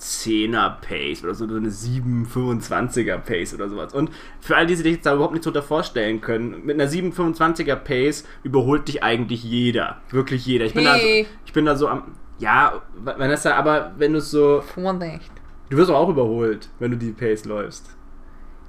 [0.00, 3.94] 7-10er Pace oder so, eine 7-25er Pace oder sowas.
[3.94, 6.90] Und für all die, die sich jetzt da überhaupt nichts drunter vorstellen können, mit einer
[6.90, 9.98] 7-25er Pace überholt dich eigentlich jeder.
[10.10, 10.66] Wirklich jeder.
[10.66, 11.26] Ich bin, da, so, Hey.
[11.44, 12.14] ich bin da so am.
[12.38, 14.60] Ja, Vanessa, aber wenn du es so.
[14.62, 15.30] Vorsicht.
[15.70, 17.94] Du wirst doch auch überholt, wenn du die Pace läufst.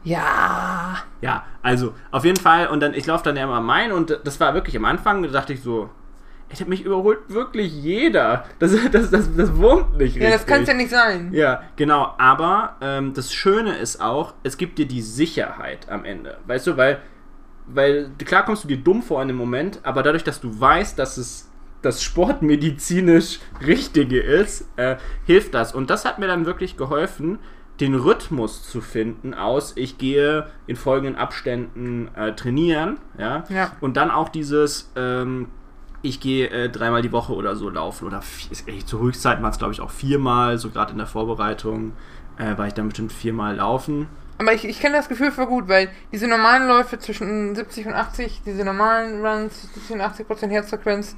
[0.03, 0.97] Ja.
[1.21, 2.67] Ja, also auf jeden Fall.
[2.67, 5.29] Und dann, ich laufe dann ja immer mein und das war wirklich am Anfang, da
[5.29, 5.89] dachte ich so,
[6.51, 8.45] ich mich überholt wirklich jeder.
[8.59, 10.23] Das, das, das, das wurmt nicht richtig.
[10.23, 11.31] Ja, das kann es ja nicht sein.
[11.33, 12.13] Ja, genau.
[12.17, 16.37] Aber ähm, das Schöne ist auch, es gibt dir die Sicherheit am Ende.
[16.47, 16.99] Weißt du, weil,
[17.67, 20.97] weil klar kommst du dir dumm vor in dem Moment, aber dadurch, dass du weißt,
[20.97, 21.49] dass es
[21.81, 25.73] das sportmedizinisch Richtige ist, äh, hilft das.
[25.73, 27.39] Und das hat mir dann wirklich geholfen,
[27.79, 33.71] den Rhythmus zu finden aus, ich gehe in folgenden Abständen äh, trainieren, ja, Ja.
[33.79, 35.47] und dann auch dieses, ähm,
[36.01, 39.45] ich gehe äh, dreimal die Woche oder so laufen oder vi- ist echt zur waren
[39.51, 41.93] es glaube ich auch viermal, so gerade in der Vorbereitung
[42.37, 44.07] äh, war ich dann bestimmt viermal laufen.
[44.37, 47.93] Aber ich, ich kenne das Gefühl für gut, weil diese normalen Läufe zwischen 70 und
[47.93, 51.15] 80, diese normalen Runs, 70 und 80 Prozent Herzfrequenz,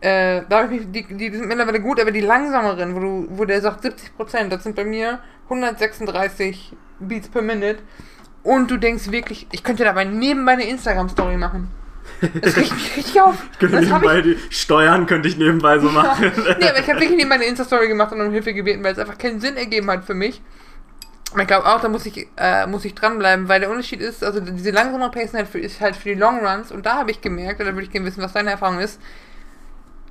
[0.00, 3.44] Äh, da ich mich, die, die sind mittlerweile gut, aber die langsameren, wo, du, wo
[3.46, 7.78] der sagt 70%, das sind bei mir 136 Beats per Minute.
[8.42, 11.68] Und du denkst wirklich, ich könnte dabei nebenbei eine Instagram-Story machen.
[12.40, 13.34] Das riecht mich richtig auf.
[13.52, 16.32] Ich könnte nebenbei die Steuern könnte ich nebenbei so machen.
[16.60, 18.98] nee, aber ich habe wirklich nebenbei eine Insta-Story gemacht und um Hilfe gebeten, weil es
[18.98, 20.42] einfach keinen Sinn ergeben hat für mich.
[21.36, 24.38] Ich glaube auch, da muss ich, äh, muss ich dranbleiben, weil der Unterschied ist, also
[24.38, 27.20] diese langsame Pace halt für, ist halt für die Long Runs und da habe ich
[27.20, 29.00] gemerkt, und da würde ich gerne wissen, was deine Erfahrung ist.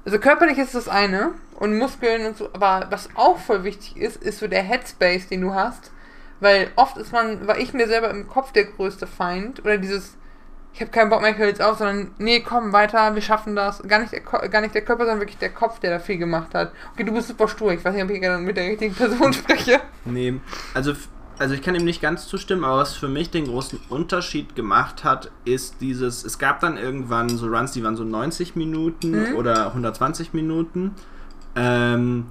[0.05, 4.21] Also körperlich ist das eine und Muskeln und so, aber was auch voll wichtig ist,
[4.21, 5.91] ist so der Headspace, den du hast.
[6.41, 10.17] Weil oft ist man, war ich mir selber im Kopf der größte Feind oder dieses,
[10.73, 13.55] ich habe keinen Bock mehr, ich höre jetzt auf, sondern nee, komm weiter, wir schaffen
[13.55, 13.81] das.
[13.87, 16.17] Gar nicht, der, Ko- gar nicht der Körper, sondern wirklich der Kopf, der da viel
[16.17, 16.71] gemacht hat.
[16.93, 19.31] Okay, du bist super stur, ich weiß nicht, ob ich gerade mit der richtigen Person
[19.33, 19.79] spreche.
[20.05, 20.39] Nee,
[20.73, 20.93] also,
[21.37, 25.03] also ich kann ihm nicht ganz zustimmen, aber was für mich den großen Unterschied gemacht
[25.03, 29.35] hat, ist dieses, es gab dann irgendwann so Runs, die waren so 90 Minuten Mhm.
[29.35, 30.95] oder 120 Minuten.
[31.55, 32.27] Ähm,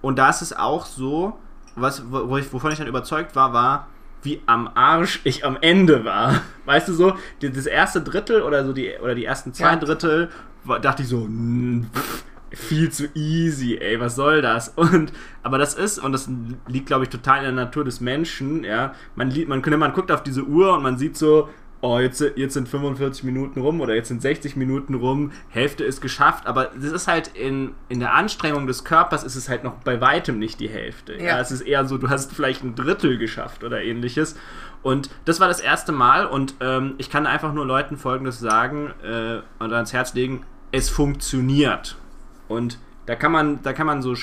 [0.00, 1.38] und da ist es auch so,
[1.76, 3.88] was, wo ich, wovon ich dann überzeugt war, war,
[4.24, 6.40] wie am Arsch ich am Ende war.
[6.64, 9.76] Weißt du so, das erste Drittel oder so die oder die ersten zwei Ja.
[9.76, 10.30] Drittel
[10.64, 14.70] war, dachte ich so, "Mm, pff, viel zu easy, ey, was soll das?
[14.76, 16.28] Und aber das ist und das
[16.68, 18.94] liegt glaube ich total in der Natur des Menschen, ja.
[19.14, 21.48] Man man man guckt auf diese Uhr und man sieht so
[21.86, 26.00] Oh, jetzt, jetzt sind 45 Minuten rum oder jetzt sind 60 Minuten rum, Hälfte ist
[26.00, 29.74] geschafft, aber das ist halt in, in der Anstrengung des Körpers ist es halt noch
[29.84, 31.12] bei weitem nicht die Hälfte.
[31.12, 31.24] Ja.
[31.24, 31.40] Ja.
[31.40, 34.34] es ist eher so, du hast vielleicht ein Drittel geschafft oder ähnliches.
[34.82, 38.94] Und das war das erste Mal und ähm, ich kann einfach nur Leuten Folgendes sagen
[39.02, 41.98] äh, oder ans Herz legen, es funktioniert.
[42.48, 44.14] Und da kann man, da kann man so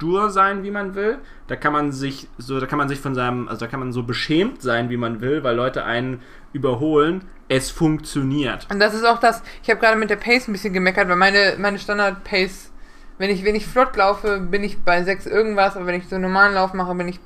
[0.00, 1.18] stur sein, wie man will.
[1.46, 3.92] Da kann man sich so, da kann man sich von seinem, also da kann man
[3.92, 6.22] so beschämt sein, wie man will, weil Leute einen
[6.54, 7.24] überholen.
[7.48, 8.66] Es funktioniert.
[8.70, 11.16] Und das ist auch das, ich habe gerade mit der Pace ein bisschen gemeckert, weil
[11.16, 12.72] meine, meine Standard-Pace,
[13.18, 16.14] wenn ich, wenn ich flott laufe, bin ich bei 6 irgendwas, aber wenn ich so
[16.14, 17.20] einen normalen Lauf mache, bin ich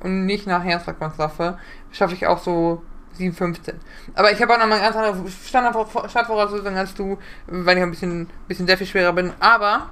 [0.00, 1.58] und nicht nach Herzfrequenz laufe,
[1.92, 2.82] schaffe ich auch so
[3.18, 3.74] 7,15.
[4.14, 7.90] Aber ich habe auch noch mal eine ganz andere Startvoraussetzung als du, weil ich ein
[7.90, 9.32] bisschen, bisschen sehr viel schwerer bin.
[9.38, 9.90] Aber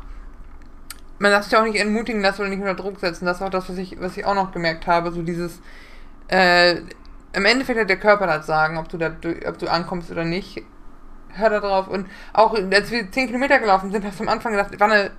[1.19, 3.27] man darf sich auch nicht entmutigen lassen oder nicht unter Druck setzen.
[3.27, 5.11] Das ist auch das, was ich, was ich auch noch gemerkt habe.
[5.11, 5.61] So dieses,
[6.29, 6.77] äh,
[7.33, 9.13] im Endeffekt hat der Körper das sagen, ob du da,
[9.47, 10.63] ob du ankommst oder nicht.
[11.31, 11.89] Hör da drauf.
[11.89, 15.11] Und auch als wir 10 Kilometer gelaufen sind, hast du am Anfang gedacht, Wanne,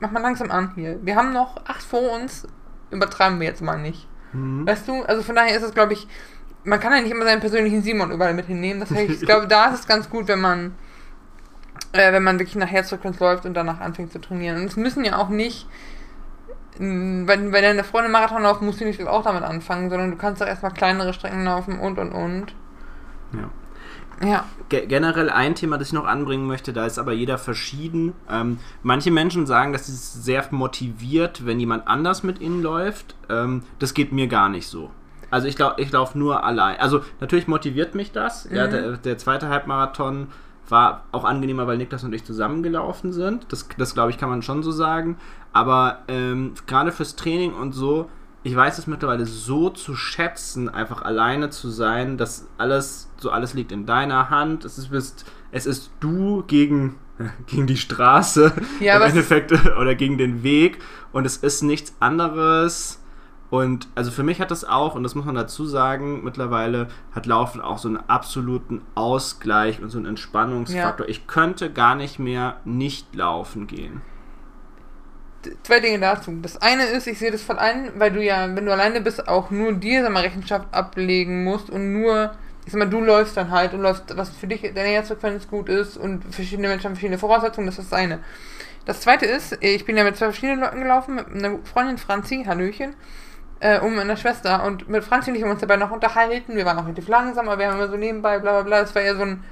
[0.00, 0.98] mach mal langsam an hier.
[1.02, 2.46] Wir haben noch 8 vor uns,
[2.90, 4.08] übertreiben wir jetzt mal nicht.
[4.32, 4.66] Mhm.
[4.66, 6.06] Weißt du, also von daher ist es, glaube ich,
[6.64, 8.80] man kann ja nicht immer seinen persönlichen Simon überall mit hinnehmen.
[8.80, 10.74] Das heißt, ich glaube, da ist es ganz gut, wenn man,
[11.92, 14.56] äh, wenn man wirklich nach Herzfrequenz läuft und danach anfängt zu trainieren.
[14.60, 15.66] Und es müssen ja auch nicht,
[16.78, 20.42] wenn, wenn deine Freunde Marathon laufen, musst du nicht auch damit anfangen, sondern du kannst
[20.42, 22.54] auch erstmal kleinere Strecken laufen und und und.
[23.32, 23.50] Ja.
[24.20, 24.44] Ja.
[24.68, 28.14] Ge generell ein Thema, das ich noch anbringen möchte, da ist aber jeder verschieden.
[28.28, 33.14] Ähm, manche Menschen sagen, dass es sehr motiviert, wenn jemand anders mit ihnen läuft.
[33.30, 34.90] Ähm, das geht mir gar nicht so.
[35.30, 36.80] Also ich glaube, ich laufe nur allein.
[36.80, 38.48] Also natürlich motiviert mich das.
[38.50, 38.70] Ja, Mhm.
[38.70, 40.28] der, der zweite Halbmarathon
[40.70, 43.46] war auch angenehmer, weil Niklas und ich zusammengelaufen sind.
[43.50, 45.16] Das, das glaube ich, kann man schon so sagen.
[45.52, 48.08] Aber ähm, gerade fürs Training und so,
[48.42, 53.54] ich weiß es mittlerweile so zu schätzen, einfach alleine zu sein, dass alles, so alles
[53.54, 54.64] liegt in deiner Hand.
[54.64, 56.96] Es ist, bist, es ist du gegen,
[57.46, 60.78] gegen die Straße Ja, im Endeffekt oder gegen den Weg
[61.12, 62.97] und es ist nichts anderes.
[63.50, 67.24] Und also für mich hat das auch, und das muss man dazu sagen, mittlerweile hat
[67.24, 71.08] Laufen auch so einen absoluten Ausgleich und so einen Entspannungsfaktor.
[71.08, 74.02] Ich könnte gar nicht mehr nicht laufen gehen.
[75.62, 76.36] zwei Dinge dazu.
[76.42, 79.26] Das eine ist, ich sehe das voll ein, weil du ja, wenn du alleine bist,
[79.28, 82.32] auch nur dir sag mal, Rechenschaft ablegen musst und nur,
[82.66, 85.70] ich sag mal, du läufst dann halt und läufst, was für dich deine Herzfrequenz gut
[85.70, 88.18] ist und verschiedene Menschen haben verschiedene Voraussetzungen, das ist das eine.
[88.84, 92.44] Das zweite ist, ich bin ja mit zwei verschiedenen Leuten gelaufen, mit einer Freundin Franzi,
[92.46, 92.94] Hallöchen,
[93.60, 96.64] äh, und meiner Schwester und mit Franzi und ich haben uns dabei noch unterhalten, wir
[96.64, 99.02] waren auch relativ langsam, aber wir haben immer so nebenbei, bla bla bla, es war
[99.02, 99.44] eher so ein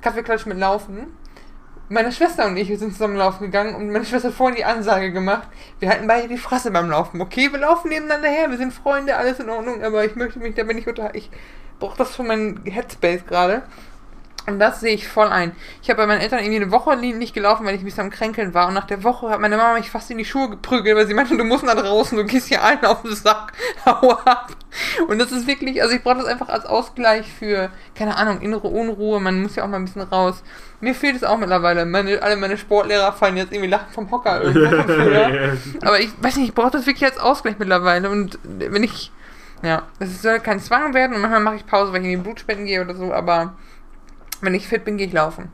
[0.00, 1.08] Kaffeeklatsch mit Laufen
[1.90, 5.12] meine Schwester und ich, sind zusammen laufen gegangen und meine Schwester hat vorhin die Ansage
[5.12, 5.48] gemacht,
[5.80, 7.20] wir halten beide die Fresse beim Laufen.
[7.20, 10.54] Okay, wir laufen nebeneinander her, wir sind Freunde, alles in Ordnung, aber ich möchte mich
[10.54, 11.14] damit nicht unter...
[11.14, 11.30] Ich
[11.80, 13.62] brauche das für meinen Headspace gerade.
[14.46, 15.52] Und das sehe ich voll ein.
[15.82, 18.10] Ich habe bei meinen Eltern irgendwie eine Woche nicht gelaufen, weil ich ein bisschen am
[18.10, 18.68] Kränkeln war.
[18.68, 21.14] Und nach der Woche hat meine Mama mich fast in die Schuhe geprügelt, weil sie
[21.14, 23.52] meinte, du musst nach draußen, du gehst hier allen auf den Sack,
[23.86, 24.48] hau ab.
[25.08, 28.68] Und das ist wirklich, also ich brauche das einfach als Ausgleich für, keine Ahnung, innere
[28.68, 29.20] Unruhe.
[29.20, 30.42] Man muss ja auch mal ein bisschen raus.
[30.80, 31.84] Mir fehlt es auch mittlerweile.
[31.84, 35.78] Meine, alle meine Sportlehrer fallen jetzt irgendwie lachen vom Hocker irgendwo.
[35.86, 38.08] Aber ich weiß nicht, ich brauche das wirklich als Ausgleich mittlerweile.
[38.08, 39.12] Und wenn ich,
[39.62, 42.24] ja, es soll kein Zwang werden und manchmal mache ich Pause, weil ich in die
[42.24, 43.54] Blutspenden gehe oder so, aber
[44.40, 45.50] wenn ich fit bin, gehe ich laufen.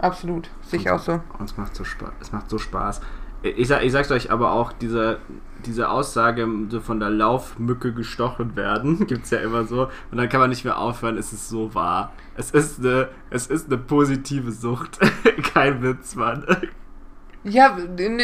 [0.00, 1.20] Absolut, sehe ich auch so.
[1.38, 2.12] Und es macht so Spaß.
[2.20, 3.02] Es macht so Spaß.
[3.42, 5.18] Ich, sag, ich sag's euch aber auch, diese,
[5.66, 9.88] diese Aussage, so von der Laufmücke gestochen werden, gibt's ja immer so.
[10.10, 12.12] Und dann kann man nicht mehr aufhören, es ist so wahr.
[12.34, 14.98] Es ist eine, es ist eine positive Sucht.
[15.54, 16.46] Kein Witz, Mann.
[17.42, 17.78] Ja,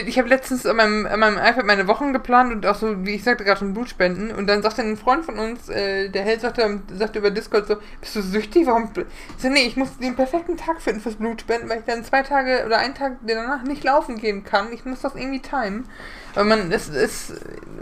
[0.07, 3.15] ich habe letztens an meinem, an meinem iPad meine Wochen geplant und auch so, wie
[3.15, 4.31] ich sagte, gerade schon Blutspenden.
[4.31, 7.77] Und dann sagte ein Freund von uns, äh, der Held sagte, sagte über Discord so,
[8.03, 8.67] bist du süchtig?
[8.67, 8.91] Warum?
[8.95, 12.23] Ich so, nee, ich muss den perfekten Tag finden fürs Blutspenden, weil ich dann zwei
[12.23, 14.71] Tage oder einen Tag danach nicht laufen gehen kann.
[14.71, 15.87] Ich muss das irgendwie timen.
[16.35, 17.33] Aber man, es ist,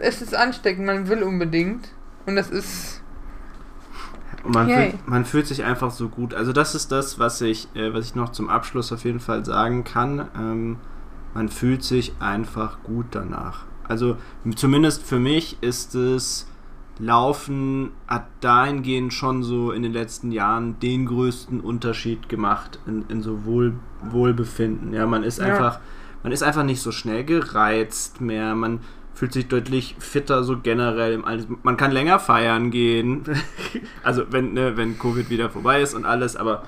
[0.00, 1.88] es ist ansteckend, man will unbedingt.
[2.26, 3.02] Und das ist...
[4.44, 6.32] Und man, fühlt, man fühlt sich einfach so gut.
[6.32, 9.44] Also das ist das, was ich, äh, was ich noch zum Abschluss auf jeden Fall
[9.44, 10.28] sagen kann.
[10.36, 10.76] Ähm,
[11.34, 13.64] man fühlt sich einfach gut danach.
[13.86, 14.16] Also
[14.56, 16.46] zumindest für mich ist es
[16.98, 23.20] Laufen hat dahingehend schon so in den letzten Jahren den größten Unterschied gemacht in, in
[23.20, 24.92] so Wohl, Wohlbefinden.
[24.92, 25.46] Ja, man ist ja.
[25.46, 25.80] einfach,
[26.22, 28.78] man ist einfach nicht so schnell gereizt mehr, man
[29.12, 31.46] fühlt sich deutlich fitter so generell im Alter.
[31.64, 33.24] Man kann länger feiern gehen.
[34.04, 36.62] also wenn, ne, wenn Covid wieder vorbei ist und alles, aber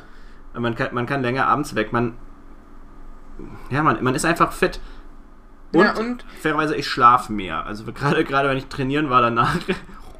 [0.58, 1.92] man kann, man kann länger abends weg.
[1.92, 2.14] Man,
[3.70, 4.80] ja, man, man ist einfach fit.
[5.72, 7.66] Und, ja, und fairerweise, ich schlafe mehr.
[7.66, 9.58] Also gerade gerade wenn ich trainieren war danach,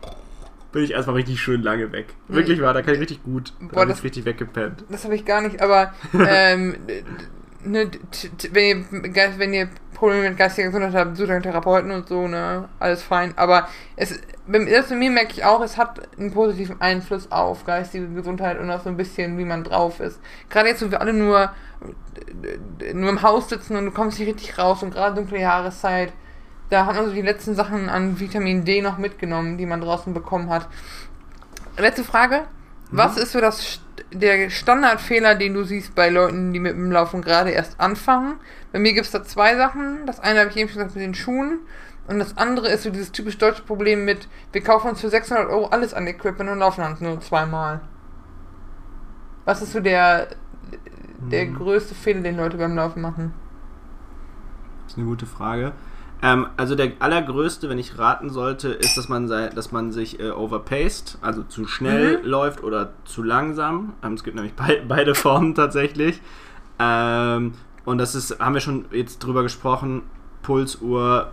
[0.73, 2.15] bin ich erstmal richtig schön lange weg.
[2.29, 3.53] Wirklich war, da kann ich richtig gut.
[3.61, 4.85] Da Boah, das, ich richtig weggepennt.
[4.91, 6.77] Das habe ich gar nicht, aber ähm,
[7.65, 7.91] ne,
[8.53, 12.69] wenn, ihr, wenn ihr Probleme mit geistiger Gesundheit habt, sucht einen Therapeuten und so, ne,
[12.79, 13.33] alles fein.
[13.37, 14.11] Aber es,
[14.47, 18.71] das bei mir merke ich auch, es hat einen positiven Einfluss auf geistige Gesundheit und
[18.71, 20.21] auch so ein bisschen, wie man drauf ist.
[20.51, 21.51] Gerade jetzt, wo wir alle nur,
[22.93, 26.13] nur im Haus sitzen und du kommst nicht richtig raus und gerade dunkle Jahreszeit,
[26.69, 30.13] da hat man so die letzten Sachen an Vitamin D noch mitgenommen, die man draußen
[30.13, 30.69] bekommen hat.
[31.79, 32.43] Letzte Frage.
[32.91, 33.81] Was ist so das
[34.13, 38.39] der Standardfehler, den du siehst bei Leuten, die mit dem Laufen gerade erst anfangen?
[38.73, 40.07] Bei mir gibt es da zwei Sachen.
[40.07, 41.61] Das eine habe ich eben schon gesagt mit den Schuhen.
[42.07, 45.49] Und das andere ist so dieses typisch deutsche Problem mit, wir kaufen uns für 600
[45.49, 47.81] Euro alles an Equipment und laufen dann nur zweimal.
[49.45, 50.29] Was ist so der,
[51.19, 51.57] der mhm.
[51.57, 53.35] größte Fehler, den Leute beim Laufen machen?
[54.85, 55.73] Das ist eine gute Frage.
[56.23, 60.19] Ähm, also der allergrößte, wenn ich raten sollte, ist, dass man, sei, dass man sich
[60.19, 62.27] äh, overpaced, also zu schnell mhm.
[62.27, 63.95] läuft oder zu langsam.
[64.03, 66.21] Ähm, es gibt nämlich be beide Formen tatsächlich.
[66.79, 70.03] Ähm, und das ist, haben wir schon jetzt drüber gesprochen,
[70.43, 71.33] Pulsuhr,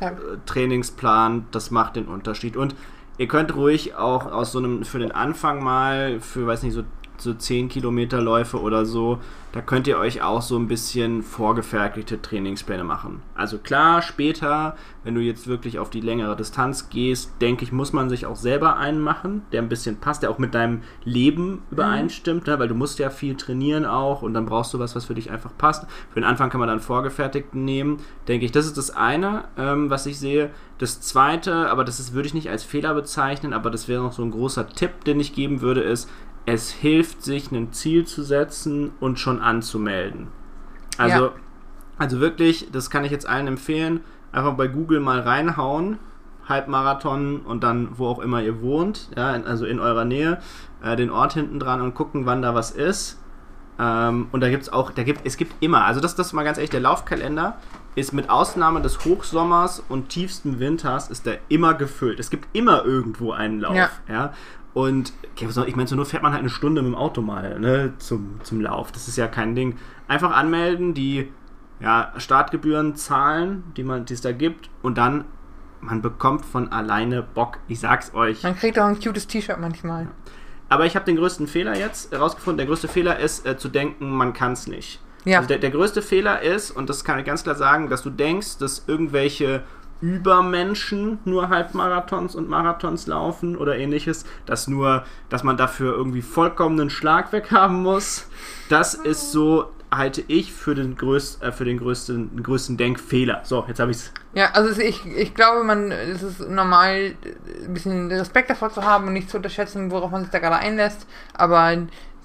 [0.00, 0.10] äh,
[0.46, 2.56] Trainingsplan, das macht den Unterschied.
[2.56, 2.74] Und
[3.18, 6.84] ihr könnt ruhig auch aus so einem, für den Anfang mal, für, weiß nicht, so
[7.20, 9.18] so 10 Kilometer Läufe oder so,
[9.56, 13.22] da könnt ihr euch auch so ein bisschen vorgefertigte Trainingspläne machen.
[13.34, 17.94] Also klar, später, wenn du jetzt wirklich auf die längere Distanz gehst, denke ich, muss
[17.94, 21.62] man sich auch selber einen machen, der ein bisschen passt, der auch mit deinem Leben
[21.70, 22.52] übereinstimmt, mhm.
[22.52, 22.58] ne?
[22.58, 25.30] weil du musst ja viel trainieren auch und dann brauchst du was, was für dich
[25.30, 25.86] einfach passt.
[26.10, 28.52] Für den Anfang kann man dann vorgefertigten nehmen, denke ich.
[28.52, 30.50] Das ist das eine, ähm, was ich sehe.
[30.76, 34.12] Das zweite, aber das ist, würde ich nicht als Fehler bezeichnen, aber das wäre noch
[34.12, 36.10] so ein großer Tipp, den ich geben würde, ist,
[36.46, 40.28] es hilft, sich ein Ziel zu setzen und schon anzumelden.
[40.96, 41.32] Also, ja.
[41.98, 44.00] also wirklich, das kann ich jetzt allen empfehlen,
[44.32, 45.98] einfach bei Google mal reinhauen,
[46.48, 50.38] Halbmarathon und dann wo auch immer ihr wohnt, ja, also in eurer Nähe,
[50.82, 53.20] äh, den Ort hinten dran und gucken, wann da was ist.
[53.78, 56.32] Ähm, und da gibt es auch, da gibt, es gibt immer, also das, das ist
[56.32, 57.58] mal ganz ehrlich, der Laufkalender
[57.96, 62.20] ist mit Ausnahme des Hochsommers und tiefsten Winters ist der immer gefüllt.
[62.20, 63.74] Es gibt immer irgendwo einen Lauf.
[63.74, 63.90] Ja.
[64.08, 64.32] ja?
[64.76, 67.94] Und ich meine, so nur fährt man halt eine Stunde mit dem Auto mal ne,
[67.96, 68.92] zum, zum Lauf.
[68.92, 69.78] Das ist ja kein Ding.
[70.06, 71.32] Einfach anmelden, die
[71.80, 75.24] ja, Startgebühren zahlen, die man, die es da gibt, und dann
[75.80, 77.56] man bekommt von alleine Bock.
[77.68, 78.42] Ich sag's euch.
[78.42, 80.08] Man kriegt auch ein cutes T-Shirt manchmal.
[80.68, 82.58] Aber ich habe den größten Fehler jetzt herausgefunden.
[82.58, 85.00] Der größte Fehler ist äh, zu denken, man kann's nicht.
[85.24, 85.38] Ja.
[85.38, 88.10] Also der, der größte Fehler ist, und das kann ich ganz klar sagen, dass du
[88.10, 89.62] denkst, dass irgendwelche
[90.00, 96.90] Übermenschen nur Halbmarathons und Marathons laufen oder ähnliches, dass nur, dass man dafür irgendwie vollkommenen
[96.90, 98.28] Schlag weg haben muss.
[98.68, 103.40] Das ist so, halte ich für den, größt, äh, für den größten, größten Denkfehler.
[103.44, 104.12] So, jetzt habe ich es.
[104.34, 107.14] Ja, also ich, ich glaube, man, es ist normal,
[107.64, 110.56] ein bisschen Respekt davor zu haben und nicht zu unterschätzen, worauf man sich da gerade
[110.56, 111.06] einlässt.
[111.34, 111.76] Aber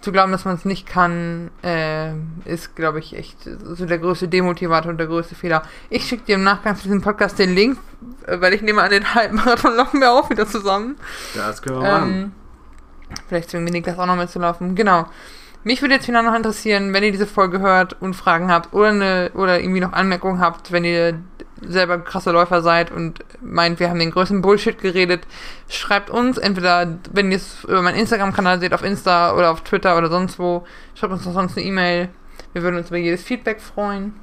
[0.01, 2.11] zu glauben, dass man es nicht kann, äh,
[2.45, 5.63] ist, glaube ich, echt so der größte Demotivator und der größte Fehler.
[5.89, 7.77] Ich schicke dir im Nachgang zu diesem Podcast den Link,
[8.25, 10.95] äh, weil ich nehme an, den Halbmarathon laufen wir auch wieder zusammen.
[11.35, 12.35] Das können wir ähm, machen.
[13.27, 14.75] Vielleicht zwingen wir Niklas auch noch mitzulaufen.
[14.75, 15.05] Genau.
[15.63, 18.89] Mich würde jetzt final noch interessieren, wenn ihr diese Folge hört und Fragen habt oder,
[18.89, 21.19] eine, oder irgendwie noch Anmerkungen habt, wenn ihr
[21.61, 25.27] selber krasse Läufer seid und meint, wir haben den größten Bullshit geredet,
[25.69, 29.97] schreibt uns entweder, wenn ihr es über meinen Instagram-Kanal seht, auf Insta oder auf Twitter
[29.97, 32.09] oder sonst wo, schreibt uns noch sonst eine E-Mail.
[32.53, 34.13] Wir würden uns über jedes Feedback freuen.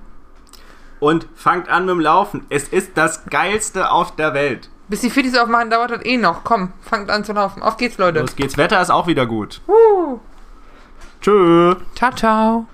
[1.00, 2.44] Und fangt an mit dem Laufen.
[2.48, 4.68] Es ist das Geilste auf der Welt.
[4.88, 6.44] Bis die Fittis aufmachen, dauert das eh noch.
[6.44, 7.62] Komm, fangt an zu laufen.
[7.62, 8.20] Auf geht's, Leute.
[8.20, 8.56] Los geht's.
[8.56, 9.60] Wetter ist auch wieder gut.
[9.68, 10.18] Uh.
[11.20, 11.76] Tschö.
[11.94, 12.66] Ciao, ciao.